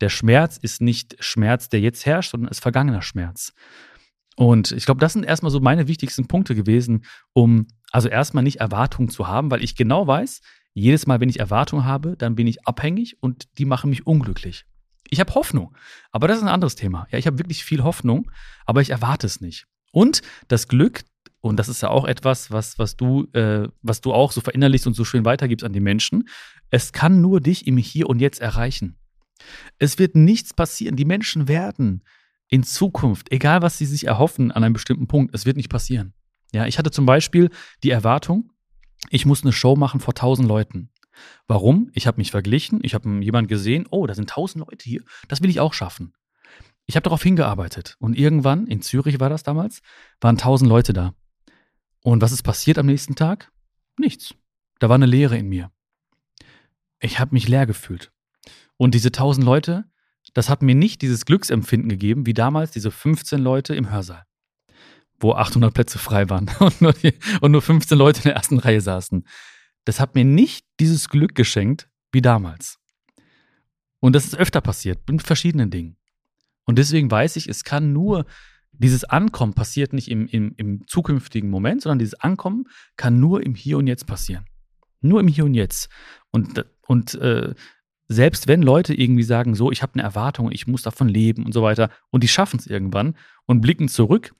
[0.00, 3.52] der Schmerz ist nicht Schmerz, der jetzt herrscht, sondern ist vergangener Schmerz.
[4.36, 8.60] Und ich glaube, das sind erstmal so meine wichtigsten Punkte gewesen, um also erstmal nicht
[8.60, 10.40] Erwartungen zu haben, weil ich genau weiß,
[10.72, 14.64] jedes Mal, wenn ich Erwartungen habe, dann bin ich abhängig und die machen mich unglücklich.
[15.10, 15.74] Ich habe Hoffnung,
[16.12, 17.06] aber das ist ein anderes Thema.
[17.10, 18.30] Ja, ich habe wirklich viel Hoffnung,
[18.64, 19.66] aber ich erwarte es nicht.
[19.92, 21.02] Und das Glück,
[21.40, 24.86] und das ist ja auch etwas, was, was, du, äh, was du auch so verinnerlichst
[24.86, 26.28] und so schön weitergibst an die Menschen,
[26.70, 28.99] es kann nur dich im Hier und Jetzt erreichen.
[29.78, 30.96] Es wird nichts passieren.
[30.96, 32.02] Die Menschen werden
[32.48, 36.14] in Zukunft, egal was sie sich erhoffen an einem bestimmten Punkt, es wird nicht passieren.
[36.52, 37.50] Ja, ich hatte zum Beispiel
[37.82, 38.52] die Erwartung,
[39.08, 40.90] ich muss eine Show machen vor tausend Leuten.
[41.46, 41.90] Warum?
[41.94, 45.42] Ich habe mich verglichen, ich habe jemanden gesehen, oh, da sind tausend Leute hier, das
[45.42, 46.12] will ich auch schaffen.
[46.86, 49.80] Ich habe darauf hingearbeitet und irgendwann, in Zürich war das damals,
[50.20, 51.14] waren tausend Leute da.
[52.02, 53.52] Und was ist passiert am nächsten Tag?
[53.96, 54.34] Nichts.
[54.80, 55.70] Da war eine Leere in mir.
[56.98, 58.10] Ich habe mich leer gefühlt.
[58.80, 59.84] Und diese tausend Leute,
[60.32, 64.24] das hat mir nicht dieses Glücksempfinden gegeben, wie damals diese 15 Leute im Hörsaal,
[65.18, 67.12] wo 800 Plätze frei waren und nur, die,
[67.42, 69.26] und nur 15 Leute in der ersten Reihe saßen.
[69.84, 72.78] Das hat mir nicht dieses Glück geschenkt wie damals.
[73.98, 75.98] Und das ist öfter passiert, mit verschiedenen Dingen.
[76.64, 78.24] Und deswegen weiß ich, es kann nur,
[78.72, 82.64] dieses Ankommen passiert nicht im, im, im zukünftigen Moment, sondern dieses Ankommen
[82.96, 84.46] kann nur im Hier und Jetzt passieren.
[85.02, 85.90] Nur im Hier und Jetzt.
[86.30, 87.54] Und, und äh,
[88.12, 91.52] selbst wenn Leute irgendwie sagen, so, ich habe eine Erwartung, ich muss davon leben und
[91.52, 93.14] so weiter, und die schaffen es irgendwann
[93.46, 94.34] und blicken zurück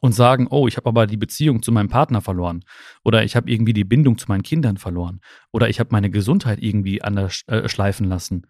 [0.00, 2.64] und sagen, oh, ich habe aber die Beziehung zu meinem Partner verloren
[3.04, 5.20] oder ich habe irgendwie die Bindung zu meinen Kindern verloren
[5.52, 8.46] oder ich habe meine Gesundheit irgendwie anders äh, schleifen lassen,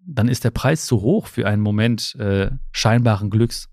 [0.00, 3.68] dann ist der Preis zu hoch für einen Moment äh, scheinbaren Glücks.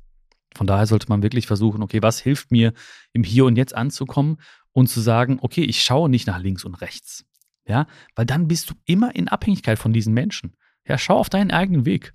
[0.55, 2.73] Von daher sollte man wirklich versuchen, okay, was hilft mir
[3.13, 4.37] im Hier und Jetzt anzukommen
[4.73, 7.25] und zu sagen, okay, ich schaue nicht nach links und rechts.
[7.65, 10.55] Ja, weil dann bist du immer in Abhängigkeit von diesen Menschen.
[10.85, 12.13] Ja, schau auf deinen eigenen Weg.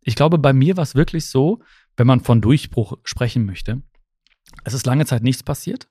[0.00, 1.62] Ich glaube, bei mir war es wirklich so,
[1.96, 3.82] wenn man von Durchbruch sprechen möchte,
[4.64, 5.88] es ist lange Zeit nichts passiert.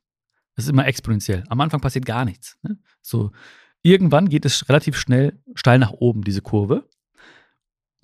[0.56, 1.44] Es ist immer exponentiell.
[1.50, 2.58] Am Anfang passiert gar nichts.
[2.62, 2.78] Ne?
[3.02, 3.32] So,
[3.82, 6.88] irgendwann geht es relativ schnell steil nach oben, diese Kurve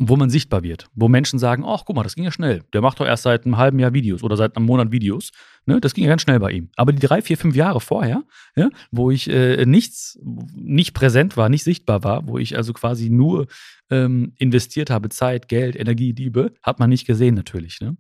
[0.02, 2.64] wo man sichtbar wird, wo Menschen sagen, ach guck mal, das ging ja schnell.
[2.72, 5.32] Der macht doch erst seit einem halben Jahr Videos oder seit einem Monat Videos.
[5.66, 5.82] Ne?
[5.82, 6.70] Das ging ja ganz schnell bei ihm.
[6.78, 8.24] Aber die drei, vier, fünf Jahre vorher,
[8.56, 10.18] ja, wo ich äh, nichts,
[10.56, 13.48] nicht präsent war, nicht sichtbar war, wo ich also quasi nur
[13.90, 17.82] ähm, investiert habe, Zeit, Geld, Energie, Liebe, hat man nicht gesehen natürlich.
[17.82, 17.98] Ne?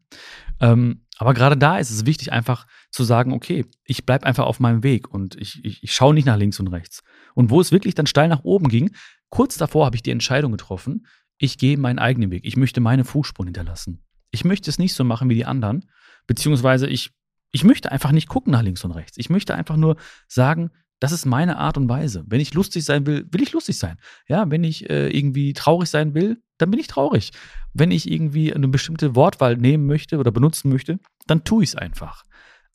[0.62, 4.62] Ähm, aber gerade da ist es wichtig, einfach zu sagen, okay, ich bleibe einfach auf
[4.62, 7.03] meinem Weg und ich, ich, ich schaue nicht nach links und rechts.
[7.35, 8.91] Und wo es wirklich dann steil nach oben ging,
[9.29, 11.05] kurz davor habe ich die Entscheidung getroffen,
[11.39, 12.45] ich gehe meinen eigenen Weg.
[12.45, 14.04] Ich möchte meine Fußspuren hinterlassen.
[14.30, 15.89] Ich möchte es nicht so machen wie die anderen,
[16.28, 17.12] beziehungsweise ich,
[17.52, 19.17] ich möchte einfach nicht gucken nach links und rechts.
[19.17, 19.95] Ich möchte einfach nur
[20.28, 22.25] sagen, das ist meine Art und Weise.
[22.28, 23.97] Wenn ich lustig sein will, will ich lustig sein.
[24.28, 27.32] Ja, wenn ich äh, irgendwie traurig sein will, dann bin ich traurig.
[27.73, 31.75] Wenn ich irgendwie eine bestimmte Wortwahl nehmen möchte oder benutzen möchte, dann tue ich es
[31.75, 32.25] einfach.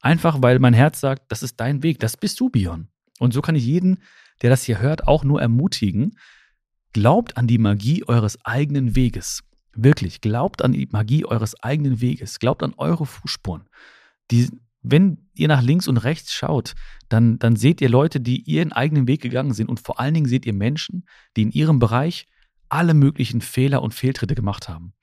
[0.01, 2.89] Einfach, weil mein Herz sagt, das ist dein Weg, das bist du, Bion.
[3.19, 3.99] Und so kann ich jeden,
[4.41, 6.17] der das hier hört, auch nur ermutigen,
[6.95, 9.43] Glaubt an die Magie eures eigenen Weges.
[9.75, 12.39] Wirklich, glaubt an die Magie eures eigenen Weges.
[12.39, 13.65] Glaubt an eure Fußspuren.
[14.31, 14.49] Die,
[14.81, 16.75] wenn ihr nach links und rechts schaut,
[17.09, 19.69] dann, dann seht ihr Leute, die ihren eigenen Weg gegangen sind.
[19.69, 21.05] Und vor allen Dingen seht ihr Menschen,
[21.37, 22.27] die in ihrem Bereich
[22.69, 24.95] alle möglichen Fehler und Fehltritte gemacht haben.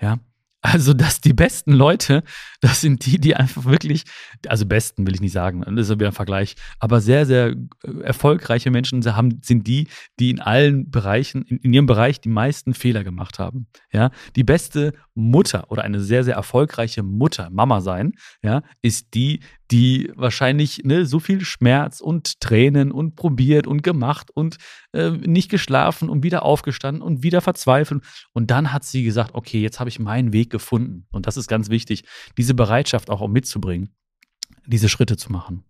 [0.00, 0.18] Ja,
[0.64, 2.22] also, dass die besten Leute,
[2.62, 4.04] das sind die, die einfach wirklich,
[4.48, 8.00] also besten will ich nicht sagen, das ist wieder ein Vergleich, aber sehr, sehr äh,
[8.00, 12.72] erfolgreiche Menschen haben, sind die, die in allen Bereichen, in, in ihrem Bereich die meisten
[12.72, 13.66] Fehler gemacht haben.
[13.92, 19.40] Ja, die beste Mutter oder eine sehr, sehr erfolgreiche Mutter, Mama sein, ja, ist die,
[19.70, 24.58] die wahrscheinlich ne, so viel Schmerz und Tränen und probiert und gemacht und
[24.92, 28.04] äh, nicht geschlafen und wieder aufgestanden und wieder verzweifelt.
[28.32, 31.06] Und dann hat sie gesagt, okay, jetzt habe ich meinen Weg gefunden.
[31.10, 32.04] Und das ist ganz wichtig,
[32.36, 33.94] diese Bereitschaft auch, auch mitzubringen,
[34.66, 35.64] diese Schritte zu machen.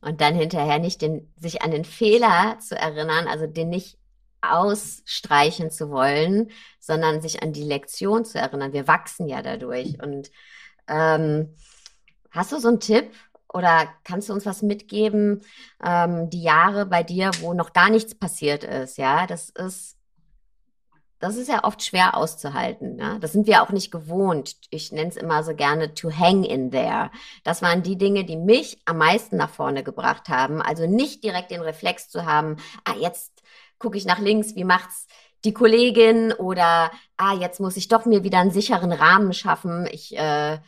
[0.00, 3.98] Und dann hinterher nicht den, sich an den Fehler zu erinnern, also den nicht
[4.40, 8.72] ausstreichen zu wollen, sondern sich an die Lektion zu erinnern.
[8.72, 10.00] Wir wachsen ja dadurch.
[10.00, 10.30] Und
[10.88, 11.54] ähm,
[12.30, 13.10] Hast du so einen Tipp,
[13.52, 15.42] oder kannst du uns was mitgeben,
[15.82, 19.26] ähm, die Jahre bei dir, wo noch gar nichts passiert ist, ja?
[19.26, 19.96] Das ist,
[21.18, 22.98] das ist ja oft schwer auszuhalten.
[22.98, 23.18] Ja?
[23.18, 24.56] Das sind wir auch nicht gewohnt.
[24.70, 27.10] Ich nenne es immer so gerne to hang in there.
[27.42, 30.62] Das waren die Dinge, die mich am meisten nach vorne gebracht haben.
[30.62, 33.42] Also nicht direkt den Reflex zu haben, ah, jetzt
[33.78, 35.06] gucke ich nach links, wie macht's
[35.44, 39.88] die Kollegin oder ah, jetzt muss ich doch mir wieder einen sicheren Rahmen schaffen.
[39.90, 40.58] Ich äh,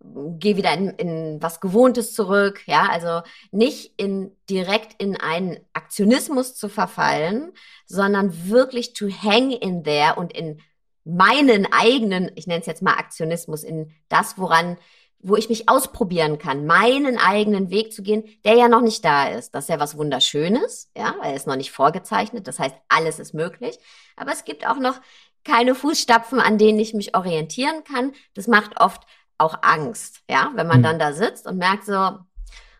[0.00, 6.54] gehe wieder in, in was Gewohntes zurück, ja, also nicht in direkt in einen Aktionismus
[6.54, 7.52] zu verfallen,
[7.86, 10.60] sondern wirklich to hang in there und in
[11.04, 14.76] meinen eigenen, ich nenne es jetzt mal Aktionismus, in das, woran,
[15.20, 19.28] wo ich mich ausprobieren kann, meinen eigenen Weg zu gehen, der ja noch nicht da
[19.28, 19.54] ist.
[19.54, 22.46] Das ist ja was Wunderschönes, ja, weil er ist noch nicht vorgezeichnet.
[22.46, 23.78] Das heißt, alles ist möglich.
[24.16, 25.00] Aber es gibt auch noch
[25.44, 28.12] keine Fußstapfen, an denen ich mich orientieren kann.
[28.34, 29.04] Das macht oft
[29.38, 30.84] auch Angst, ja, wenn man mhm.
[30.84, 32.18] dann da sitzt und merkt so,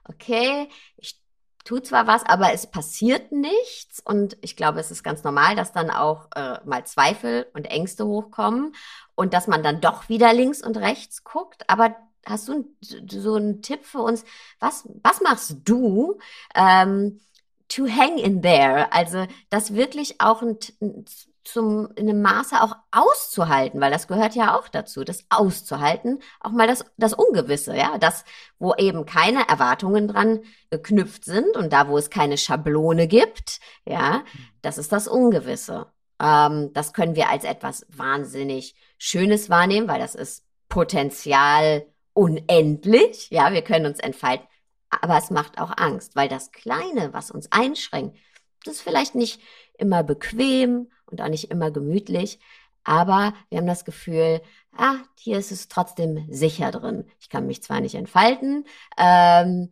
[0.04, 1.20] okay, ich
[1.64, 5.72] tue zwar was, aber es passiert nichts und ich glaube, es ist ganz normal, dass
[5.72, 8.74] dann auch äh, mal Zweifel und Ängste hochkommen
[9.14, 11.94] und dass man dann doch wieder links und rechts guckt, aber
[12.26, 12.74] hast du
[13.08, 14.24] so einen Tipp für uns?
[14.60, 16.18] Was, was machst du,
[16.54, 17.20] ähm,
[17.68, 18.92] to hang in there?
[18.92, 21.04] Also, das wirklich auch ein, ein
[21.52, 26.50] zum, in einem Maße auch auszuhalten, weil das gehört ja auch dazu, das auszuhalten, auch
[26.50, 28.24] mal das, das Ungewisse, ja, das,
[28.58, 34.24] wo eben keine Erwartungen dran geknüpft sind und da, wo es keine Schablone gibt, ja,
[34.62, 35.86] das ist das Ungewisse.
[36.20, 43.52] Ähm, das können wir als etwas wahnsinnig Schönes wahrnehmen, weil das ist Potenzial unendlich, ja,
[43.52, 44.46] wir können uns entfalten,
[44.90, 48.16] aber es macht auch Angst, weil das Kleine, was uns einschränkt,
[48.64, 49.40] das ist vielleicht nicht
[49.78, 52.38] immer bequem und auch nicht immer gemütlich.
[52.84, 54.40] Aber wir haben das Gefühl,
[54.76, 57.04] ah, hier ist es trotzdem sicher drin.
[57.20, 58.64] Ich kann mich zwar nicht entfalten,
[58.96, 59.70] ähm,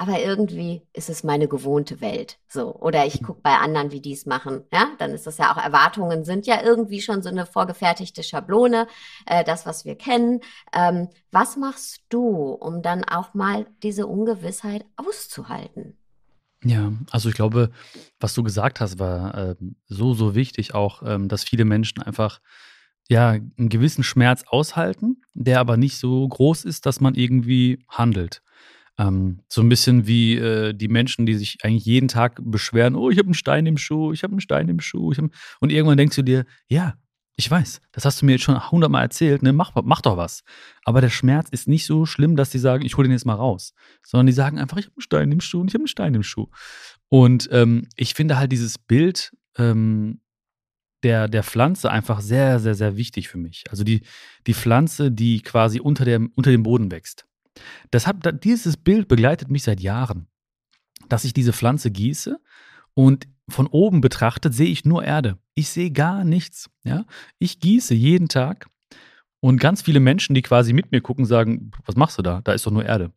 [0.00, 2.38] aber irgendwie ist es meine gewohnte Welt.
[2.48, 2.74] So.
[2.74, 4.64] Oder ich gucke bei anderen, wie die es machen.
[4.72, 8.86] Ja, dann ist das ja auch Erwartungen sind ja irgendwie schon so eine vorgefertigte Schablone,
[9.26, 10.40] äh, das, was wir kennen.
[10.72, 15.99] Ähm, was machst du, um dann auch mal diese Ungewissheit auszuhalten?
[16.64, 17.70] Ja, also ich glaube,
[18.18, 22.40] was du gesagt hast, war ähm, so, so wichtig auch, ähm, dass viele Menschen einfach
[23.08, 28.42] ja einen gewissen Schmerz aushalten, der aber nicht so groß ist, dass man irgendwie handelt.
[28.98, 33.08] Ähm, so ein bisschen wie äh, die Menschen, die sich eigentlich jeden Tag beschweren, oh,
[33.10, 35.14] ich habe einen Stein im Schuh, ich habe einen Stein im Schuh.
[35.60, 36.94] Und irgendwann denkst du dir, ja,
[37.36, 39.52] ich weiß, das hast du mir jetzt schon hundertmal erzählt, ne?
[39.52, 40.42] mach, mach doch was.
[40.84, 43.34] Aber der Schmerz ist nicht so schlimm, dass die sagen, ich hole den jetzt mal
[43.34, 43.72] raus.
[44.04, 46.14] Sondern die sagen einfach, ich habe einen Stein im Schuh und ich habe einen Stein
[46.14, 46.48] im Schuh.
[47.08, 50.20] Und ähm, ich finde halt dieses Bild ähm,
[51.02, 53.64] der, der Pflanze einfach sehr, sehr, sehr wichtig für mich.
[53.70, 54.02] Also die,
[54.46, 57.26] die Pflanze, die quasi unter, der, unter dem Boden wächst.
[57.90, 60.28] Das hat, dieses Bild begleitet mich seit Jahren.
[61.08, 62.38] Dass ich diese Pflanze gieße
[62.94, 65.38] und von oben betrachtet sehe ich nur Erde.
[65.54, 66.70] Ich sehe gar nichts.
[66.84, 67.04] Ja?
[67.38, 68.68] Ich gieße jeden Tag
[69.40, 72.40] und ganz viele Menschen, die quasi mit mir gucken, sagen, was machst du da?
[72.42, 73.12] Da ist doch nur Erde.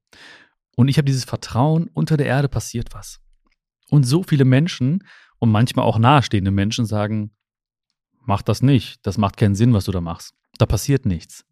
[0.76, 3.20] Und ich habe dieses Vertrauen, unter der Erde passiert was.
[3.90, 5.04] Und so viele Menschen
[5.40, 7.32] und manchmal auch nahestehende Menschen sagen,
[8.22, 10.34] mach das nicht, das macht keinen Sinn, was du da machst.
[10.58, 11.46] Da passiert nichts.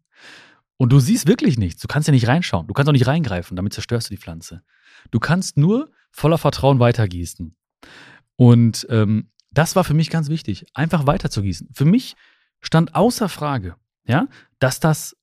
[0.78, 1.82] Und du siehst wirklich nichts.
[1.82, 2.66] Du kannst ja nicht reinschauen.
[2.66, 4.62] Du kannst auch nicht reingreifen, damit zerstörst du die Pflanze.
[5.10, 7.54] Du kannst nur voller Vertrauen weitergießen.
[8.42, 11.68] Und ähm, das war für mich ganz wichtig, einfach weiterzugießen.
[11.72, 12.16] Für mich
[12.60, 14.26] stand außer Frage, ja,
[14.58, 15.16] dass das,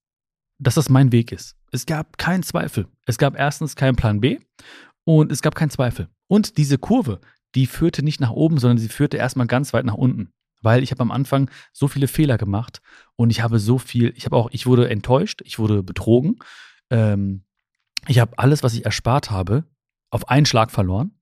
[0.57, 1.57] dass das mein Weg ist.
[1.73, 2.87] Es gab keinen Zweifel.
[3.05, 4.39] Es gab erstens keinen Plan B
[5.03, 6.07] und es gab keinen Zweifel.
[6.27, 7.19] Und diese Kurve,
[7.55, 10.31] die führte nicht nach oben, sondern sie führte erstmal ganz weit nach unten.
[10.61, 12.81] Weil ich habe am Anfang so viele Fehler gemacht
[13.17, 16.39] und ich habe so viel, ich habe auch, ich wurde enttäuscht, ich wurde betrogen.
[16.89, 17.43] Ähm,
[18.07, 19.65] ich habe alles, was ich erspart habe,
[20.09, 21.18] auf einen Schlag verloren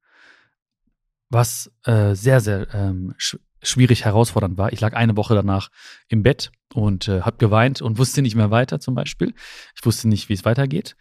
[1.29, 4.71] was äh, sehr, sehr ähm, sch schwierig herausfordernd war.
[4.71, 5.69] Ich lag eine Woche danach
[6.07, 9.33] im Bett und äh, habe geweint und wusste nicht mehr weiter zum Beispiel.
[9.75, 10.95] Ich wusste nicht, wie es weitergeht.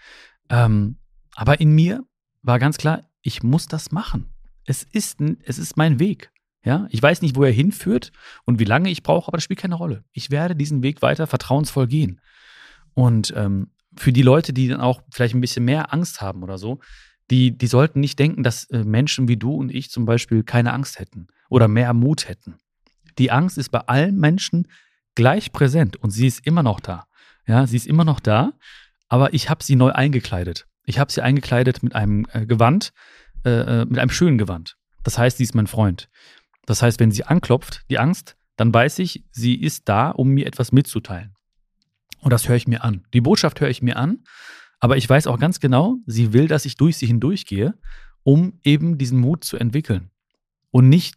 [0.49, 0.97] Ähm,
[1.35, 2.03] aber in mir
[2.43, 4.33] war ganz klar, ich muss das machen.
[4.65, 6.33] Es ist, es ist mein Weg.
[6.65, 8.11] Ja, ich weiß nicht, wo er hinführt
[8.45, 10.03] und wie lange ich brauche, aber das spielt keine Rolle.
[10.13, 12.21] Ich werde diesen Weg weiter vertrauensvoll gehen.
[12.95, 16.59] Und ähm, für die Leute, die dann auch vielleicht ein bisschen mehr Angst haben oder
[16.59, 16.81] so,
[17.31, 20.73] die, die sollten nicht denken, dass äh, Menschen wie du und ich zum Beispiel keine
[20.73, 22.57] Angst hätten oder mehr Mut hätten.
[23.19, 24.69] Die Angst ist bei allen Menschen
[25.15, 27.07] gleich präsent und sie ist immer noch da.
[27.47, 28.53] Ja, sie ist immer noch da,
[29.09, 30.67] aber ich habe sie neu eingekleidet.
[30.85, 32.93] Ich habe sie eingekleidet mit einem äh, Gewand,
[33.45, 34.77] äh, äh, mit einem schönen Gewand.
[35.03, 36.09] Das heißt, sie ist mein Freund.
[36.67, 40.47] Das heißt, wenn sie anklopft, die Angst, dann weiß ich, sie ist da, um mir
[40.47, 41.35] etwas mitzuteilen.
[42.21, 43.07] Und das höre ich mir an.
[43.13, 44.25] Die Botschaft höre ich mir an
[44.81, 47.75] Aber ich weiß auch ganz genau, sie will, dass ich durch sie hindurchgehe,
[48.23, 50.11] um eben diesen Mut zu entwickeln.
[50.71, 51.17] Und nicht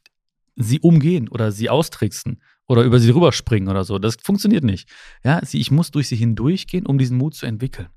[0.56, 3.98] sie umgehen oder sie austricksen oder über sie rüberspringen oder so.
[3.98, 4.90] Das funktioniert nicht.
[5.24, 7.90] Ja, sie, ich muss durch sie hindurchgehen, um diesen Mut zu entwickeln.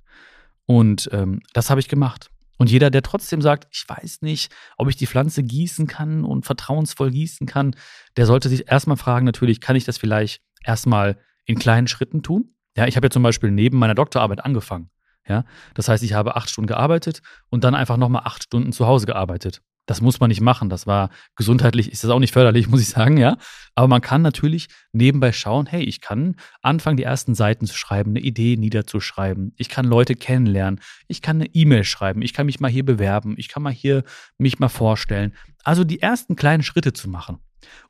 [0.66, 2.30] Und ähm, das habe ich gemacht.
[2.56, 6.46] Und jeder, der trotzdem sagt, ich weiß nicht, ob ich die Pflanze gießen kann und
[6.46, 7.74] vertrauensvoll gießen kann,
[8.16, 12.54] der sollte sich erstmal fragen, natürlich, kann ich das vielleicht erstmal in kleinen Schritten tun?
[12.76, 14.91] Ja, ich habe ja zum Beispiel neben meiner Doktorarbeit angefangen.
[15.28, 18.86] Ja, das heißt, ich habe acht Stunden gearbeitet und dann einfach nochmal acht Stunden zu
[18.86, 19.62] Hause gearbeitet.
[19.86, 20.68] Das muss man nicht machen.
[20.68, 23.36] Das war gesundheitlich, ist das auch nicht förderlich, muss ich sagen, ja.
[23.74, 28.10] Aber man kann natürlich nebenbei schauen, hey, ich kann anfangen, die ersten Seiten zu schreiben,
[28.10, 29.54] eine Idee niederzuschreiben.
[29.56, 30.80] Ich kann Leute kennenlernen.
[31.08, 32.22] Ich kann eine E-Mail schreiben.
[32.22, 33.34] Ich kann mich mal hier bewerben.
[33.38, 34.04] Ich kann mal hier
[34.38, 35.34] mich mal vorstellen.
[35.64, 37.38] Also die ersten kleinen Schritte zu machen,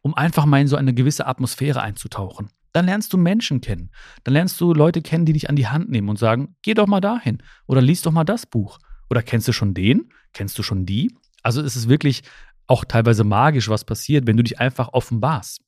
[0.00, 2.50] um einfach mal in so eine gewisse Atmosphäre einzutauchen.
[2.72, 3.90] Dann lernst du Menschen kennen.
[4.24, 6.86] Dann lernst du Leute kennen, die dich an die Hand nehmen und sagen, geh doch
[6.86, 8.78] mal dahin oder lies doch mal das Buch.
[9.10, 10.10] Oder kennst du schon den?
[10.32, 11.14] Kennst du schon die?
[11.42, 12.22] Also es ist wirklich
[12.66, 15.60] auch teilweise magisch, was passiert, wenn du dich einfach offenbarst.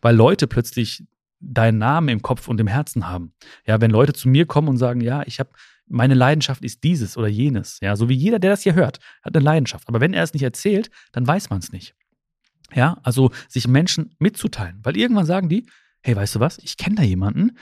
[0.00, 1.04] Weil Leute plötzlich
[1.40, 3.32] deinen Namen im Kopf und im Herzen haben.
[3.66, 5.50] Ja, wenn Leute zu mir kommen und sagen, ja, ich habe
[5.88, 7.78] meine Leidenschaft ist dieses oder jenes.
[7.80, 9.88] Ja, so wie jeder, der das hier hört, hat eine Leidenschaft.
[9.88, 11.94] Aber wenn er es nicht erzählt, dann weiß man es nicht.
[12.72, 15.66] Ja, also sich Menschen mitzuteilen, weil irgendwann sagen die,
[16.02, 17.56] hey, weißt du was, ich kenne da jemanden,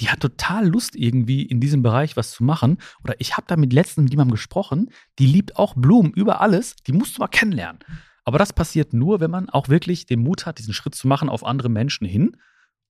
[0.00, 2.78] die hat total Lust irgendwie in diesem Bereich was zu machen.
[3.04, 6.76] Oder ich habe da mit letztens mit jemandem gesprochen, die liebt auch Blumen über alles,
[6.86, 7.80] die musst du mal kennenlernen.
[8.24, 11.28] Aber das passiert nur, wenn man auch wirklich den Mut hat, diesen Schritt zu machen
[11.28, 12.36] auf andere Menschen hin,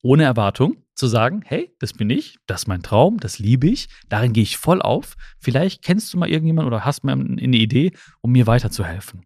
[0.02, 3.88] ohne Erwartung, zu sagen, hey, das bin ich, das ist mein Traum, das liebe ich,
[4.08, 5.16] darin gehe ich voll auf.
[5.38, 9.22] Vielleicht kennst du mal irgendjemanden oder hast mal eine Idee, um mir weiterzuhelfen.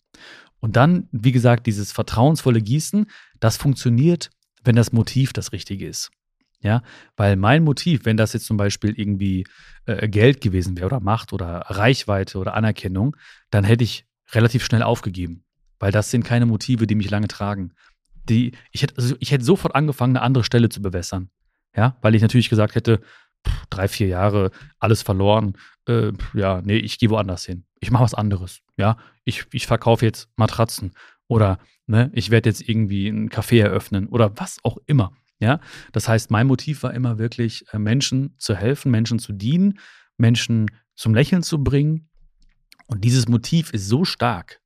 [0.61, 3.07] Und dann, wie gesagt, dieses vertrauensvolle Gießen,
[3.39, 4.31] das funktioniert,
[4.65, 6.11] wenn das Motiv das richtige ist.
[6.61, 6.83] Ja,
[7.17, 9.47] weil mein Motiv, wenn das jetzt zum Beispiel irgendwie
[9.85, 13.17] äh, Geld gewesen wäre oder Macht oder Reichweite oder Anerkennung,
[13.51, 15.45] dann hätte ich relativ schnell aufgegeben.
[15.79, 17.75] Weil das sind keine Motive, die mich lange tragen.
[18.31, 21.29] Die, ich, hätte, also ich hätte sofort angefangen, eine andere Stelle zu bewässern.
[21.77, 23.03] Ja, weil ich natürlich gesagt hätte,
[23.47, 25.59] pff, drei, vier Jahre, alles verloren.
[25.87, 27.67] Äh, ja, nee, ich gehe woanders hin.
[27.81, 28.63] Ich mache was anderes.
[28.79, 30.93] Ja, ich, ich verkaufe jetzt Matratzen
[31.29, 35.13] oder ne, ich werde jetzt irgendwie ein Café eröffnen oder was auch immer.
[35.41, 35.61] Ja,
[35.93, 39.79] das heißt, mein Motiv war immer wirklich, äh, Menschen zu helfen, Menschen zu dienen,
[40.17, 42.09] Menschen zum Lächeln zu bringen.
[42.87, 44.61] Und dieses Motiv ist so stark,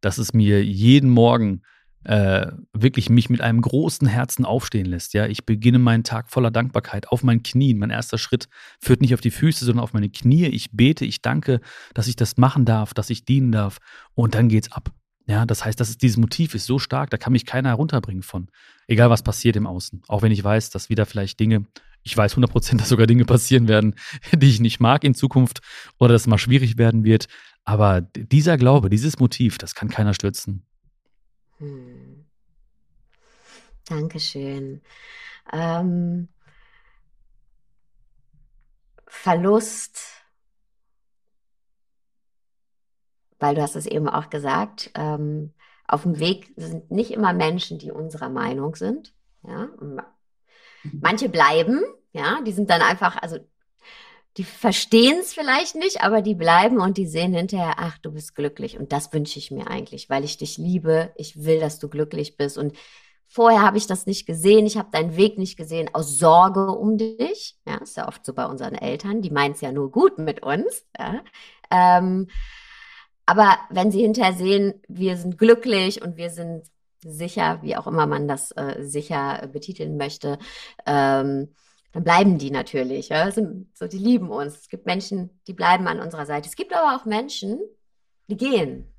[0.00, 1.62] dass es mir jeden Morgen
[2.04, 5.12] äh, wirklich mich mit einem großen Herzen aufstehen lässt.
[5.12, 7.78] Ja, ich beginne meinen Tag voller Dankbarkeit auf meinen Knien.
[7.78, 8.48] Mein erster Schritt
[8.80, 10.46] führt nicht auf die Füße, sondern auf meine Knie.
[10.46, 11.60] Ich bete, ich danke,
[11.94, 13.78] dass ich das machen darf, dass ich dienen darf.
[14.14, 14.92] Und dann geht's ab.
[15.26, 18.22] Ja, das heißt, das ist, dieses Motiv ist so stark, da kann mich keiner herunterbringen
[18.22, 18.48] von.
[18.86, 20.02] Egal, was passiert im Außen.
[20.06, 21.66] Auch wenn ich weiß, dass wieder vielleicht Dinge,
[22.04, 23.96] ich weiß 100%, dass sogar Dinge passieren werden,
[24.32, 25.60] die ich nicht mag in Zukunft
[25.98, 27.26] oder dass es mal schwierig werden wird.
[27.64, 30.62] Aber dieser Glaube, dieses Motiv, das kann keiner stürzen.
[31.58, 32.24] Hm.
[33.86, 34.80] Dankeschön.
[35.52, 36.28] Ähm,
[39.08, 40.15] Verlust
[43.38, 45.52] weil du hast es eben auch gesagt, ähm,
[45.88, 49.14] auf dem Weg sind nicht immer Menschen, die unserer Meinung sind.
[49.46, 49.68] Ja?
[51.00, 53.38] Manche bleiben, ja, die sind dann einfach, also
[54.36, 58.34] die verstehen es vielleicht nicht, aber die bleiben und die sehen hinterher, ach, du bist
[58.34, 58.78] glücklich.
[58.78, 61.10] Und das wünsche ich mir eigentlich, weil ich dich liebe.
[61.16, 62.58] Ich will, dass du glücklich bist.
[62.58, 62.76] Und
[63.26, 64.66] vorher habe ich das nicht gesehen.
[64.66, 67.56] Ich habe deinen Weg nicht gesehen aus Sorge um dich.
[67.66, 69.22] Ja, ist ja oft so bei unseren Eltern.
[69.22, 70.84] Die meinen es ja nur gut mit uns.
[70.98, 71.22] Ja.
[71.70, 72.28] Ähm,
[73.26, 76.64] aber wenn sie hinterher sehen, wir sind glücklich und wir sind
[77.04, 80.38] sicher, wie auch immer man das äh, sicher betiteln möchte,
[80.86, 81.48] ähm,
[81.92, 83.08] dann bleiben die natürlich.
[83.08, 83.30] Ja?
[83.30, 84.60] Sind, so, die lieben uns.
[84.60, 86.48] Es gibt Menschen, die bleiben an unserer Seite.
[86.48, 87.60] Es gibt aber auch Menschen,
[88.28, 88.92] die gehen.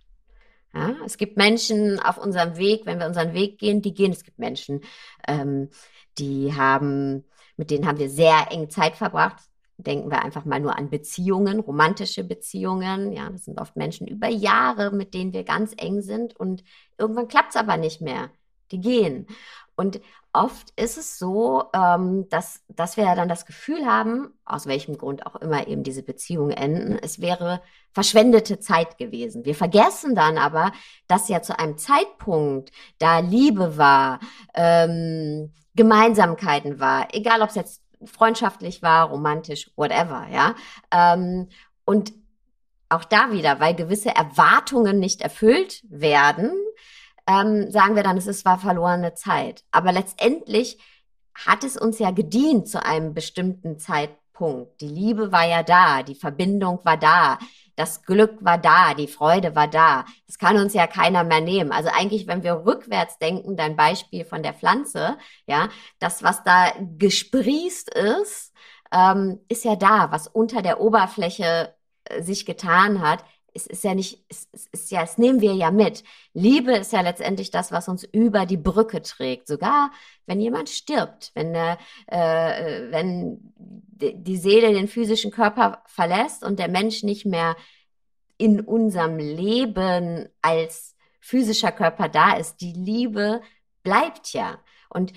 [0.73, 0.95] Ja?
[1.05, 4.11] Es gibt Menschen auf unserem Weg, wenn wir unseren Weg gehen, die gehen.
[4.11, 4.81] Es gibt Menschen,
[5.27, 5.69] ähm,
[6.17, 7.23] die haben,
[7.55, 9.46] mit denen haben wir sehr eng Zeit verbracht
[9.77, 13.11] denken wir einfach mal nur an Beziehungen, romantische Beziehungen.
[13.11, 16.63] Ja, das sind oft Menschen über Jahre, mit denen wir ganz eng sind und
[16.97, 18.29] irgendwann klappt es aber nicht mehr.
[18.71, 19.27] Die gehen.
[19.75, 20.01] Und
[20.33, 24.97] oft ist es so, ähm, dass, dass wir ja dann das Gefühl haben, aus welchem
[24.97, 27.61] Grund auch immer eben diese Beziehungen enden, es wäre
[27.91, 29.45] verschwendete Zeit gewesen.
[29.45, 30.71] Wir vergessen dann aber,
[31.07, 34.19] dass ja zu einem Zeitpunkt da Liebe war,
[34.53, 40.55] ähm, Gemeinsamkeiten war, egal ob es jetzt freundschaftlich war, romantisch, whatever, ja.
[40.91, 41.49] Ähm,
[41.85, 42.13] und
[42.89, 46.51] auch da wieder, weil gewisse Erwartungen nicht erfüllt werden,
[47.27, 49.63] ähm, sagen wir dann, es ist zwar verlorene Zeit.
[49.71, 50.79] Aber letztendlich
[51.35, 54.79] hat es uns ja gedient zu einem bestimmten Zeitpunkt Punkt.
[54.81, 57.39] Die Liebe war ja da, die Verbindung war da,
[57.75, 60.05] das Glück war da, die Freude war da.
[60.25, 61.71] Das kann uns ja keiner mehr nehmen.
[61.71, 65.17] Also eigentlich, wenn wir rückwärts denken, dein Beispiel von der Pflanze,
[65.47, 65.69] ja,
[65.99, 68.53] das, was da gesprießt ist,
[68.91, 71.73] ähm, ist ja da, was unter der Oberfläche
[72.05, 73.23] äh, sich getan hat,
[73.53, 76.03] es ist ja nicht, es, es ist ja, es nehmen wir ja mit.
[76.33, 79.47] Liebe ist ja letztendlich das, was uns über die Brücke trägt.
[79.47, 79.91] Sogar
[80.25, 81.77] wenn jemand stirbt, wenn, äh,
[82.07, 83.53] äh wenn
[83.99, 87.55] die Seele den physischen Körper verlässt und der Mensch nicht mehr
[88.37, 93.41] in unserem Leben als physischer Körper da ist, die Liebe
[93.83, 94.59] bleibt ja.
[94.89, 95.13] Und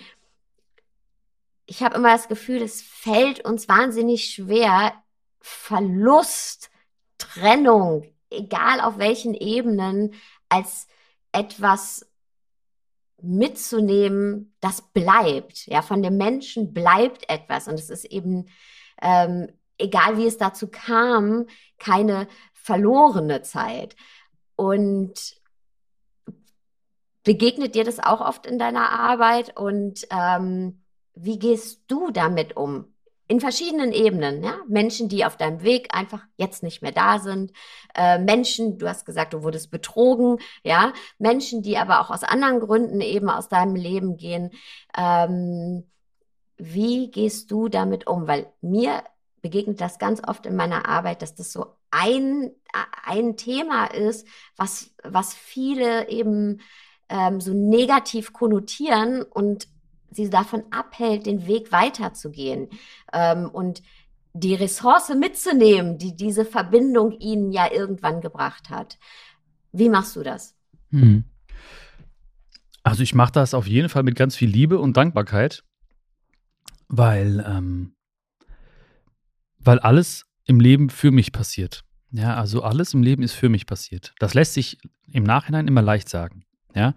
[1.66, 4.95] ich habe immer das Gefühl, es fällt uns wahnsinnig schwer,
[5.41, 6.70] Verlust,
[7.18, 10.14] Trennung, egal auf welchen Ebenen,
[10.49, 10.87] als
[11.33, 12.07] etwas
[13.22, 15.66] mitzunehmen, das bleibt.
[15.66, 17.68] Ja, von dem Menschen bleibt etwas.
[17.68, 18.49] Und es ist eben,
[19.03, 21.47] ähm, egal wie es dazu kam,
[21.78, 23.97] keine verlorene Zeit.
[24.57, 25.37] Und
[27.24, 29.57] begegnet dir das auch oft in deiner Arbeit?
[29.57, 30.83] Und ähm,
[31.14, 32.95] wie gehst du damit um?
[33.31, 34.59] In verschiedenen Ebenen, ja.
[34.66, 37.53] Menschen, die auf deinem Weg einfach jetzt nicht mehr da sind.
[37.95, 40.93] Äh, Menschen, du hast gesagt, du wurdest betrogen, ja.
[41.18, 44.51] Menschen, die aber auch aus anderen Gründen eben aus deinem Leben gehen.
[44.99, 45.89] Ähm,
[46.57, 48.26] wie gehst du damit um?
[48.26, 49.05] Weil mir
[49.43, 52.51] begegnet das ganz oft in meiner Arbeit, dass das so ein,
[53.05, 54.26] ein Thema ist,
[54.57, 56.62] was, was viele eben
[57.09, 59.68] ähm, so negativ konnotieren und
[60.11, 62.68] sie davon abhält, den Weg weiterzugehen
[63.12, 63.82] ähm, und
[64.32, 68.98] die Ressource mitzunehmen, die diese Verbindung ihnen ja irgendwann gebracht hat.
[69.72, 70.54] Wie machst du das?
[70.90, 71.24] Hm.
[72.82, 75.64] Also ich mache das auf jeden Fall mit ganz viel Liebe und Dankbarkeit,
[76.88, 77.94] weil, ähm,
[79.58, 81.84] weil alles im Leben für mich passiert.
[82.12, 84.14] Ja, also alles im Leben ist für mich passiert.
[84.18, 84.78] Das lässt sich
[85.12, 86.44] im Nachhinein immer leicht sagen.
[86.74, 86.94] Ja,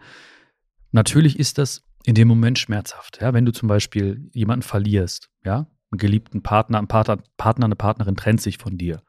[0.91, 3.20] natürlich ist das in dem Moment schmerzhaft.
[3.22, 7.76] Ja, wenn du zum Beispiel jemanden verlierst, ja, einen geliebten Partner, ein Partner, Partner, eine
[7.76, 9.04] Partnerin trennt sich von dir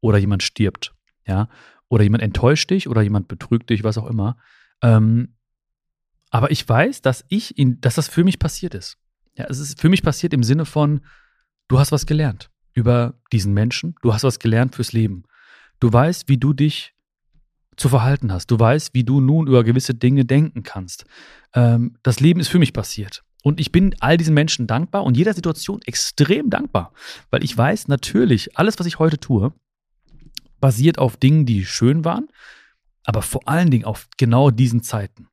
[0.00, 0.94] oder jemand stirbt,
[1.26, 1.48] ja,
[1.88, 4.36] oder jemand enttäuscht dich oder jemand betrügt dich, was auch immer.
[4.82, 5.34] Ähm,
[6.30, 8.98] aber ich weiß, dass ich in, dass das für mich passiert ist.
[9.36, 11.00] Ja, es ist für mich passiert im Sinne von,
[11.68, 15.24] du hast was gelernt über diesen Menschen, du hast was gelernt fürs Leben.
[15.80, 16.94] Du weißt, wie du dich
[17.78, 18.50] zu verhalten hast.
[18.50, 21.04] Du weißt, wie du nun über gewisse Dinge denken kannst.
[21.54, 23.22] Ähm, das Leben ist für mich passiert.
[23.42, 26.92] Und ich bin all diesen Menschen dankbar und jeder Situation extrem dankbar,
[27.30, 29.52] weil ich weiß natürlich, alles, was ich heute tue,
[30.60, 32.28] basiert auf Dingen, die schön waren,
[33.04, 35.28] aber vor allen Dingen auf genau diesen Zeiten.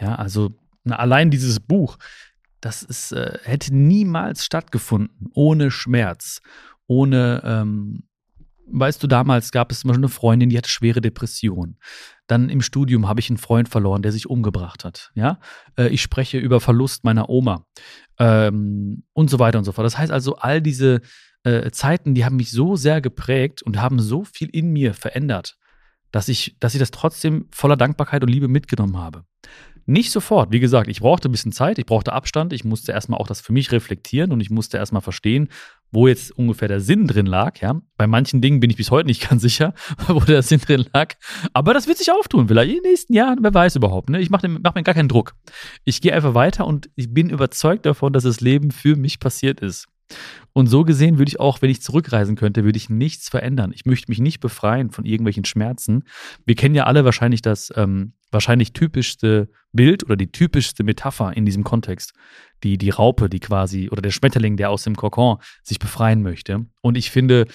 [0.00, 1.98] Ja, also na, allein dieses Buch,
[2.60, 6.40] das ist, äh, hätte niemals stattgefunden ohne Schmerz,
[6.86, 8.07] ohne ähm,
[8.70, 11.78] weißt du, damals gab es immer schon eine Freundin, die hatte schwere Depressionen.
[12.26, 15.10] Dann im Studium habe ich einen Freund verloren, der sich umgebracht hat.
[15.14, 15.40] Ja,
[15.78, 17.66] äh, ich spreche über Verlust meiner Oma
[18.18, 19.86] ähm, und so weiter und so fort.
[19.86, 21.00] Das heißt also, all diese
[21.44, 25.56] äh, Zeiten, die haben mich so sehr geprägt und haben so viel in mir verändert,
[26.10, 29.24] dass ich, dass ich das trotzdem voller Dankbarkeit und Liebe mitgenommen habe.
[29.90, 30.52] Nicht sofort.
[30.52, 33.40] Wie gesagt, ich brauchte ein bisschen Zeit, ich brauchte Abstand, ich musste erstmal auch das
[33.40, 35.48] für mich reflektieren und ich musste erstmal verstehen,
[35.90, 37.58] wo jetzt ungefähr der Sinn drin lag.
[37.62, 37.80] Ja?
[37.96, 39.72] Bei manchen Dingen bin ich bis heute nicht ganz sicher,
[40.06, 41.14] wo der Sinn drin lag.
[41.54, 42.48] Aber das wird sich auftun.
[42.48, 44.10] Vielleicht in den nächsten Jahren, wer weiß überhaupt.
[44.10, 44.20] Ne?
[44.20, 45.34] Ich mache mach mir gar keinen Druck.
[45.84, 49.60] Ich gehe einfach weiter und ich bin überzeugt davon, dass das Leben für mich passiert
[49.60, 49.88] ist.
[50.58, 53.70] Und so gesehen würde ich auch, wenn ich zurückreisen könnte, würde ich nichts verändern.
[53.72, 56.02] Ich möchte mich nicht befreien von irgendwelchen Schmerzen.
[56.46, 61.46] Wir kennen ja alle wahrscheinlich das ähm, wahrscheinlich typischste Bild oder die typischste Metapher in
[61.46, 62.12] diesem Kontext.
[62.64, 66.66] Die, die Raupe, die quasi, oder der Schmetterling, der aus dem Kokon sich befreien möchte.
[66.80, 67.46] Und ich finde,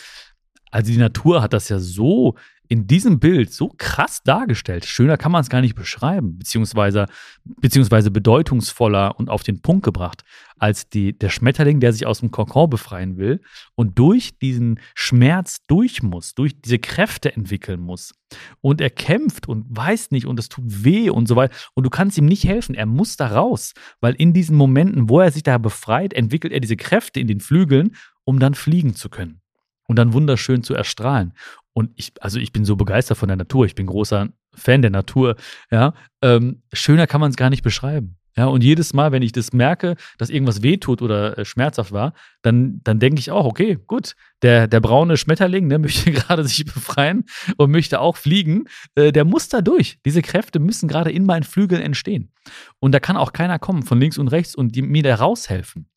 [0.71, 2.35] also die Natur hat das ja so
[2.69, 4.85] in diesem Bild so krass dargestellt.
[4.85, 7.05] Schöner kann man es gar nicht beschreiben, beziehungsweise,
[7.43, 10.23] beziehungsweise bedeutungsvoller und auf den Punkt gebracht,
[10.57, 13.41] als die, der Schmetterling, der sich aus dem Kokon befreien will
[13.75, 18.13] und durch diesen Schmerz durch muss, durch diese Kräfte entwickeln muss.
[18.61, 21.53] Und er kämpft und weiß nicht und es tut weh und so weiter.
[21.75, 22.75] Und du kannst ihm nicht helfen.
[22.75, 26.61] Er muss da raus, weil in diesen Momenten, wo er sich da befreit, entwickelt er
[26.61, 29.42] diese Kräfte in den Flügeln, um dann fliegen zu können
[29.87, 31.33] und dann wunderschön zu erstrahlen.
[31.73, 33.65] Und ich, also ich bin so begeistert von der Natur.
[33.65, 35.35] Ich bin großer Fan der Natur.
[35.71, 38.17] Ja, ähm, schöner kann man es gar nicht beschreiben.
[38.35, 42.13] Ja, und jedes Mal, wenn ich das merke, dass irgendwas wehtut oder äh, schmerzhaft war,
[42.41, 46.65] dann, dann denke ich auch, okay, gut, der, der braune Schmetterling, der möchte gerade sich
[46.65, 47.25] befreien
[47.57, 48.65] und möchte auch fliegen,
[48.95, 49.99] äh, der muss da durch.
[50.03, 52.31] Diese Kräfte müssen gerade in meinen Flügeln entstehen.
[52.79, 55.87] Und da kann auch keiner kommen von links und rechts und die, mir da raushelfen.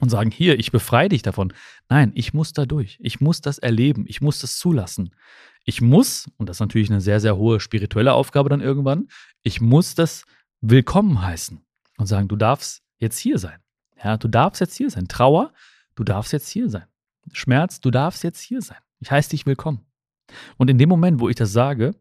[0.00, 1.52] Und sagen, hier, ich befreie dich davon.
[1.88, 2.98] Nein, ich muss da durch.
[3.00, 4.04] Ich muss das erleben.
[4.08, 5.14] Ich muss das zulassen.
[5.64, 9.08] Ich muss, und das ist natürlich eine sehr, sehr hohe spirituelle Aufgabe dann irgendwann,
[9.42, 10.24] ich muss das
[10.60, 11.60] willkommen heißen
[11.98, 13.58] und sagen, du darfst jetzt hier sein.
[14.02, 15.06] Ja, du darfst jetzt hier sein.
[15.06, 15.52] Trauer,
[15.94, 16.86] du darfst jetzt hier sein.
[17.32, 18.78] Schmerz, du darfst jetzt hier sein.
[18.98, 19.86] Ich heiße dich willkommen.
[20.56, 21.94] Und in dem Moment, wo ich das sage,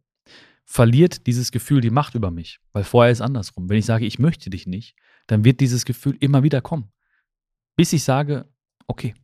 [0.66, 2.60] verliert dieses Gefühl die Macht über mich.
[2.74, 3.70] Weil vorher ist andersrum.
[3.70, 4.96] Wenn ich sage, ich möchte dich nicht,
[5.28, 6.91] dann wird dieses Gefühl immer wieder kommen.
[7.82, 8.46] Bis ich sage,
[8.86, 9.16] okay,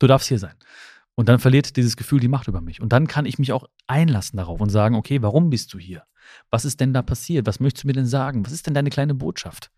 [0.00, 0.56] du darfst hier sein.
[1.14, 2.80] Und dann verliert dieses Gefühl die Macht über mich.
[2.80, 6.02] Und dann kann ich mich auch einlassen darauf und sagen, okay, warum bist du hier?
[6.50, 7.46] Was ist denn da passiert?
[7.46, 8.44] Was möchtest du mir denn sagen?
[8.44, 9.70] Was ist denn deine kleine Botschaft?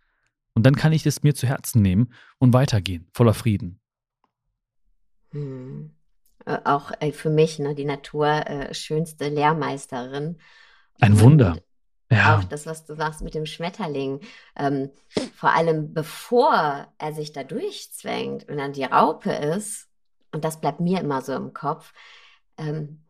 [0.55, 3.81] Und dann kann ich das mir zu Herzen nehmen und weitergehen, voller Frieden.
[5.33, 5.91] Hm.
[6.47, 10.39] Äh, auch äh, für mich, ne, die Natur äh, schönste Lehrmeisterin.
[11.01, 11.59] Ein Wunder.
[12.11, 12.39] Ja.
[12.39, 14.21] Auch das, was du sagst mit dem Schmetterling.
[14.57, 14.91] Ähm,
[15.35, 19.89] vor allem bevor er sich da durchzwängt und dann die Raupe ist,
[20.33, 21.93] und das bleibt mir immer so im Kopf,
[22.59, 23.03] ähm,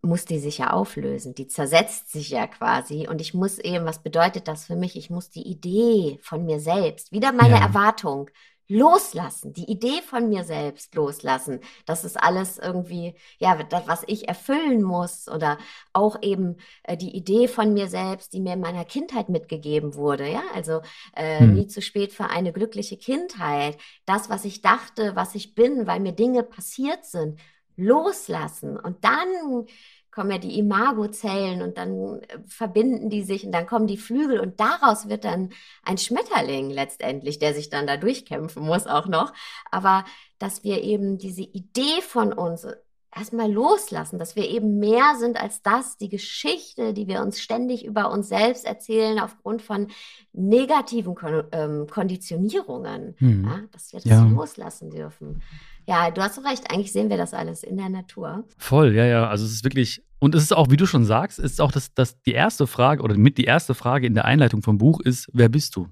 [0.00, 1.34] muss die sich ja auflösen.
[1.34, 3.08] Die zersetzt sich ja quasi.
[3.08, 4.96] Und ich muss eben, was bedeutet das für mich?
[4.96, 7.62] Ich muss die Idee von mir selbst, wieder meine ja.
[7.62, 8.30] Erwartung,
[8.68, 11.60] loslassen, die Idee von mir selbst loslassen.
[11.86, 15.58] Das ist alles irgendwie, ja, das, was ich erfüllen muss oder
[15.92, 20.28] auch eben äh, die Idee von mir selbst, die mir in meiner Kindheit mitgegeben wurde.
[20.30, 20.80] Ja, also
[21.14, 21.54] äh, hm.
[21.54, 23.76] nie zu spät für eine glückliche Kindheit.
[24.06, 27.38] Das, was ich dachte, was ich bin, weil mir Dinge passiert sind,
[27.76, 29.66] loslassen und dann
[30.14, 34.38] kommen ja die Imagozellen und dann äh, verbinden die sich und dann kommen die Flügel
[34.38, 35.50] und daraus wird dann
[35.82, 39.32] ein Schmetterling letztendlich, der sich dann da durchkämpfen muss auch noch.
[39.70, 40.04] Aber
[40.38, 42.66] dass wir eben diese Idee von uns
[43.14, 47.84] erstmal loslassen, dass wir eben mehr sind als das, die Geschichte, die wir uns ständig
[47.84, 49.88] über uns selbst erzählen aufgrund von
[50.32, 53.44] negativen Kon ähm, Konditionierungen, hm.
[53.44, 54.24] ja, dass wir das ja.
[54.24, 55.42] loslassen dürfen.
[55.86, 56.70] Ja, du hast recht.
[56.70, 58.44] Eigentlich sehen wir das alles in der Natur.
[58.56, 59.28] Voll, ja, ja.
[59.28, 61.92] Also es ist wirklich, und es ist auch, wie du schon sagst, ist auch das,
[61.94, 65.28] das die erste Frage oder mit die erste Frage in der Einleitung vom Buch ist,
[65.32, 65.88] wer bist du?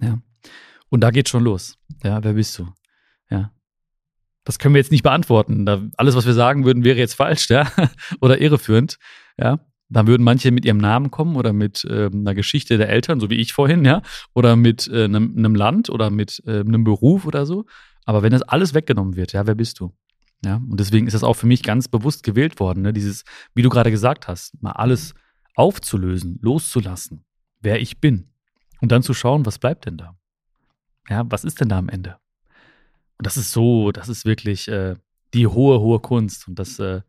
[0.00, 0.18] Ja.
[0.88, 1.76] Und da geht schon los.
[2.04, 2.68] Ja, wer bist du?
[3.30, 3.52] Ja.
[4.44, 5.66] Das können wir jetzt nicht beantworten.
[5.66, 7.70] Da, alles, was wir sagen würden, wäre jetzt falsch, ja,
[8.20, 8.98] oder irreführend.
[9.36, 9.60] Ja.
[9.92, 13.28] Dann würden manche mit ihrem Namen kommen oder mit äh, einer Geschichte der Eltern, so
[13.28, 14.02] wie ich vorhin, ja,
[14.34, 17.66] oder mit äh, einem, einem Land oder mit äh, einem Beruf oder so.
[18.04, 19.92] Aber wenn das alles weggenommen wird, ja, wer bist du?
[20.44, 22.92] Ja, und deswegen ist das auch für mich ganz bewusst gewählt worden, ne?
[22.92, 23.24] dieses,
[23.54, 25.14] wie du gerade gesagt hast, mal alles
[25.54, 27.24] aufzulösen, loszulassen,
[27.60, 28.32] wer ich bin.
[28.80, 30.16] Und dann zu schauen, was bleibt denn da?
[31.08, 32.16] Ja, was ist denn da am Ende?
[33.18, 34.94] Und das ist so, das ist wirklich äh,
[35.34, 36.48] die hohe, hohe Kunst.
[36.48, 37.02] Und das, äh,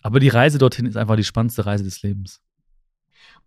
[0.00, 2.40] aber die Reise dorthin ist einfach die spannendste Reise des Lebens.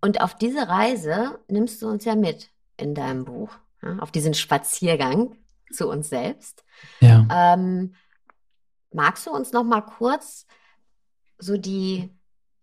[0.02, 3.50] Und auf diese Reise nimmst du uns ja mit in deinem Buch,
[3.82, 3.98] ja?
[4.00, 5.38] auf diesen Spaziergang
[5.72, 6.64] zu uns selbst.
[7.00, 7.28] Ja.
[7.32, 7.96] Ähm,
[8.94, 10.46] magst du uns noch mal kurz
[11.38, 12.10] so die,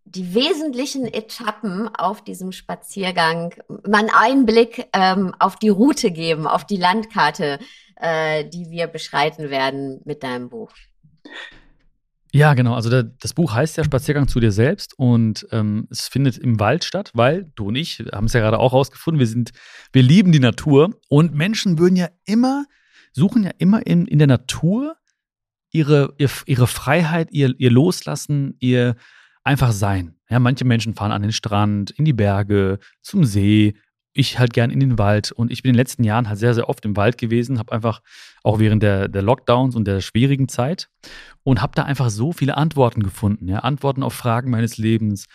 [0.05, 6.66] die wesentlichen Etappen auf diesem Spaziergang, mal einen Einblick ähm, auf die Route geben, auf
[6.66, 7.59] die Landkarte,
[7.96, 10.72] äh, die wir beschreiten werden mit deinem Buch?
[12.34, 12.74] Ja, genau.
[12.74, 16.59] Also der, das Buch heißt ja Spaziergang zu dir selbst und ähm, es findet im
[16.59, 19.50] Wald statt, weil du und ich haben es ja gerade auch rausgefunden, wir sind,
[19.92, 22.64] wir lieben die Natur und Menschen würden ja immer
[23.12, 24.96] suchen ja immer in, in der Natur
[25.70, 26.14] ihre,
[26.46, 28.96] ihre Freiheit, ihr, ihr Loslassen, ihr
[29.44, 30.14] einfach Sein.
[30.28, 33.74] Ja, manche Menschen fahren an den Strand, in die Berge, zum See.
[34.14, 36.52] Ich halt gern in den Wald und ich bin in den letzten Jahren halt sehr,
[36.52, 38.02] sehr oft im Wald gewesen, habe einfach
[38.42, 40.90] auch während der, der Lockdowns und der schwierigen Zeit
[41.44, 45.28] und habe da einfach so viele Antworten gefunden, ja, Antworten auf Fragen meines Lebens,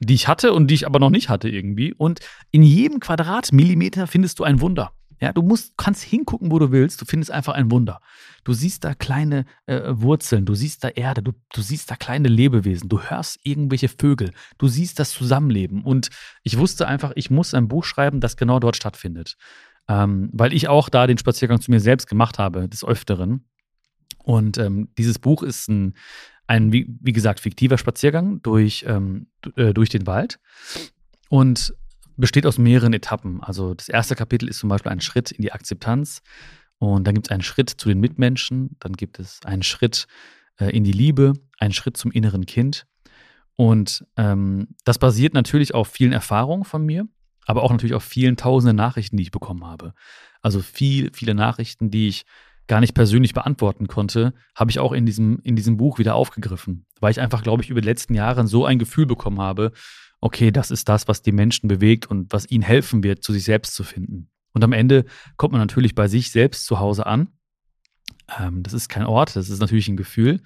[0.00, 1.92] die ich hatte und die ich aber noch nicht hatte irgendwie.
[1.92, 2.20] Und
[2.52, 4.92] in jedem Quadratmillimeter findest du ein Wunder.
[5.20, 7.00] Ja, du musst, kannst hingucken, wo du willst.
[7.00, 8.00] Du findest einfach ein Wunder.
[8.42, 12.28] Du siehst da kleine äh, Wurzeln, du siehst da Erde, du, du siehst da kleine
[12.28, 15.82] Lebewesen, du hörst irgendwelche Vögel, du siehst das Zusammenleben.
[15.82, 16.08] Und
[16.42, 19.36] ich wusste einfach, ich muss ein Buch schreiben, das genau dort stattfindet.
[19.88, 23.44] Ähm, weil ich auch da den Spaziergang zu mir selbst gemacht habe, des Öfteren.
[24.22, 25.94] Und ähm, dieses Buch ist ein,
[26.46, 30.38] ein wie, wie, gesagt, fiktiver Spaziergang durch, ähm, äh, durch den Wald.
[31.28, 31.74] Und
[32.20, 33.42] besteht aus mehreren Etappen.
[33.42, 36.22] Also das erste Kapitel ist zum Beispiel ein Schritt in die Akzeptanz
[36.78, 40.06] und dann gibt es einen Schritt zu den Mitmenschen, dann gibt es einen Schritt
[40.58, 42.86] äh, in die Liebe, einen Schritt zum inneren Kind.
[43.56, 47.06] Und ähm, das basiert natürlich auf vielen Erfahrungen von mir,
[47.44, 49.92] aber auch natürlich auf vielen tausenden Nachrichten, die ich bekommen habe.
[50.40, 52.24] Also viel, viele Nachrichten, die ich
[52.66, 56.86] gar nicht persönlich beantworten konnte, habe ich auch in diesem, in diesem Buch wieder aufgegriffen,
[57.00, 59.72] weil ich einfach, glaube ich, über die letzten Jahre so ein Gefühl bekommen habe,
[60.20, 63.44] okay, das ist das, was die Menschen bewegt und was ihnen helfen wird, zu sich
[63.44, 64.28] selbst zu finden.
[64.52, 65.04] Und am Ende
[65.36, 67.28] kommt man natürlich bei sich selbst zu Hause an.
[68.38, 70.40] Ähm, das ist kein Ort, das ist natürlich ein Gefühl.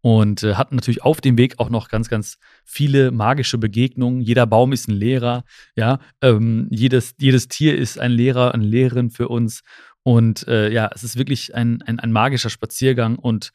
[0.00, 4.20] Und äh, hat natürlich auf dem Weg auch noch ganz, ganz viele magische Begegnungen.
[4.20, 5.44] Jeder Baum ist ein Lehrer,
[5.76, 6.00] ja.
[6.20, 9.62] Ähm, jedes, jedes Tier ist ein Lehrer, eine Lehrerin für uns.
[10.02, 13.52] Und äh, ja, es ist wirklich ein, ein, ein magischer Spaziergang und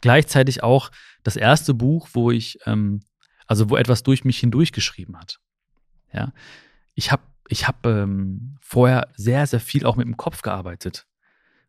[0.00, 0.90] gleichzeitig auch
[1.24, 3.00] das erste Buch, wo ich, ähm,
[3.50, 5.40] also wo etwas durch mich hindurch geschrieben hat.
[6.12, 6.32] Ja,
[6.94, 11.08] ich habe ich hab, ähm, vorher sehr, sehr viel auch mit dem Kopf gearbeitet.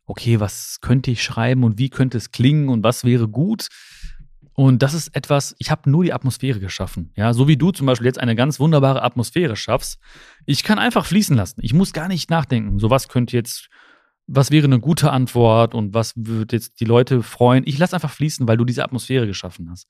[0.06, 3.68] Okay, was könnte ich schreiben und wie könnte es klingen und was wäre gut?
[4.54, 7.12] Und das ist etwas, ich habe nur die Atmosphäre geschaffen.
[7.16, 9.98] Ja, so wie du zum Beispiel jetzt eine ganz wunderbare Atmosphäre schaffst.
[10.46, 11.62] Ich kann einfach fließen lassen.
[11.64, 12.78] Ich muss gar nicht nachdenken.
[12.78, 13.70] So was könnte jetzt,
[14.28, 17.64] was wäre eine gute Antwort und was würde jetzt die Leute freuen.
[17.66, 19.88] Ich lasse einfach fließen, weil du diese Atmosphäre geschaffen hast.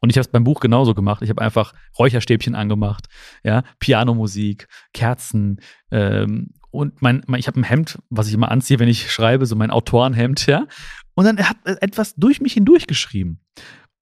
[0.00, 1.22] Und ich habe es beim Buch genauso gemacht.
[1.22, 3.06] Ich habe einfach Räucherstäbchen angemacht,
[3.44, 8.78] ja, Pianomusik, Kerzen ähm, und mein, mein ich habe ein Hemd, was ich immer anziehe,
[8.78, 10.66] wenn ich schreibe, so mein Autorenhemd, ja.
[11.14, 13.40] Und dann hat etwas durch mich hindurch geschrieben.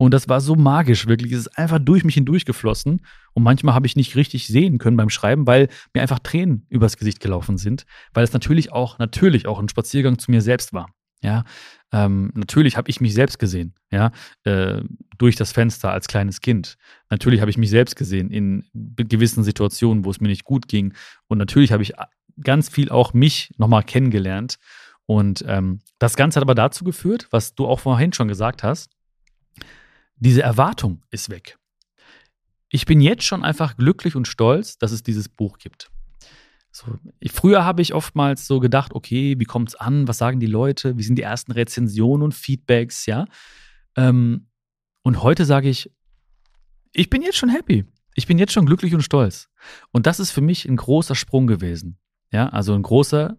[0.01, 1.32] Und das war so magisch, wirklich.
[1.32, 3.01] Es ist einfach durch mich hindurch geflossen.
[3.32, 6.96] Und manchmal habe ich nicht richtig sehen können beim Schreiben, weil mir einfach Tränen übers
[6.96, 7.84] Gesicht gelaufen sind.
[8.14, 10.90] Weil es natürlich auch, natürlich auch ein Spaziergang zu mir selbst war.
[11.22, 11.44] Ja,
[11.92, 14.12] ähm, natürlich habe ich mich selbst gesehen, ja,
[14.44, 14.82] äh,
[15.16, 16.76] durch das Fenster als kleines Kind.
[17.10, 20.94] Natürlich habe ich mich selbst gesehen in gewissen Situationen, wo es mir nicht gut ging.
[21.26, 21.94] Und natürlich habe ich
[22.40, 24.58] ganz viel auch mich nochmal kennengelernt.
[25.06, 28.90] Und ähm, das Ganze hat aber dazu geführt, was du auch vorhin schon gesagt hast,
[30.16, 31.58] diese Erwartung ist weg.
[32.68, 35.90] Ich bin jetzt schon einfach glücklich und stolz, dass es dieses Buch gibt.
[36.78, 36.96] So,
[37.32, 40.06] früher habe ich oftmals so gedacht, okay, wie kommt es an?
[40.06, 40.96] Was sagen die Leute?
[40.96, 43.06] Wie sind die ersten Rezensionen und Feedbacks?
[43.06, 43.26] Ja.
[43.96, 44.46] Ähm,
[45.02, 45.90] und heute sage ich,
[46.92, 47.84] ich bin jetzt schon happy.
[48.14, 49.48] Ich bin jetzt schon glücklich und stolz.
[49.90, 51.98] Und das ist für mich ein großer Sprung gewesen.
[52.30, 53.36] Ja, also ein großer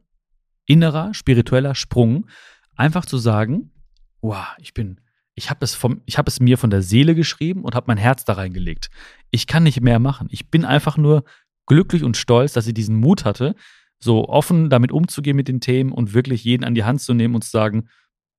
[0.65, 2.27] innerer, spiritueller Sprung.
[2.75, 3.71] Einfach zu sagen,
[4.19, 4.99] wow, ich bin
[5.39, 7.97] ich habe es, vom, ich hab es mir von der Seele geschrieben und habe mein
[7.97, 8.89] Herz da reingelegt.
[9.31, 10.27] Ich kann nicht mehr machen.
[10.31, 11.23] Ich bin einfach nur
[11.69, 13.55] glücklich und stolz, dass ich diesen Mut hatte,
[13.99, 17.35] so offen damit umzugehen mit den Themen und wirklich jeden an die Hand zu nehmen
[17.35, 17.87] und zu sagen,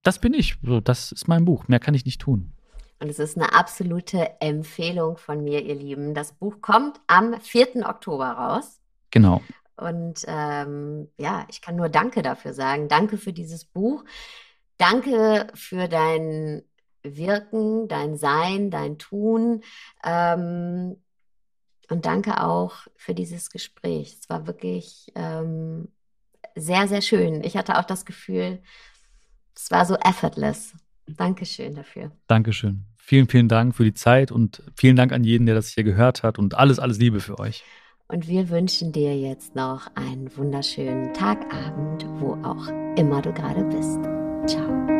[0.02, 2.52] das bin ich, so, das ist mein Buch, mehr kann ich nicht tun.
[2.98, 6.12] Und es ist eine absolute Empfehlung von mir, ihr Lieben.
[6.12, 7.86] Das Buch kommt am 4.
[7.88, 8.80] Oktober raus.
[9.10, 9.40] Genau.
[9.76, 12.88] Und ähm, ja, ich kann nur Danke dafür sagen.
[12.88, 14.04] Danke für dieses Buch.
[14.76, 16.62] Danke für dein
[17.02, 19.62] Wirken, dein Sein, dein Tun.
[20.04, 20.96] Ähm,
[21.90, 24.16] und danke auch für dieses Gespräch.
[24.20, 25.88] Es war wirklich ähm,
[26.54, 27.42] sehr, sehr schön.
[27.44, 28.60] Ich hatte auch das Gefühl,
[29.54, 30.74] es war so effortless.
[31.06, 32.12] Dankeschön dafür.
[32.28, 32.84] Dankeschön.
[32.96, 36.22] Vielen, vielen Dank für die Zeit und vielen Dank an jeden, der das hier gehört
[36.22, 37.64] hat und alles, alles Liebe für euch.
[38.06, 44.00] Und wir wünschen dir jetzt noch einen wunderschönen Tagabend, wo auch immer du gerade bist.
[44.46, 44.99] Ciao.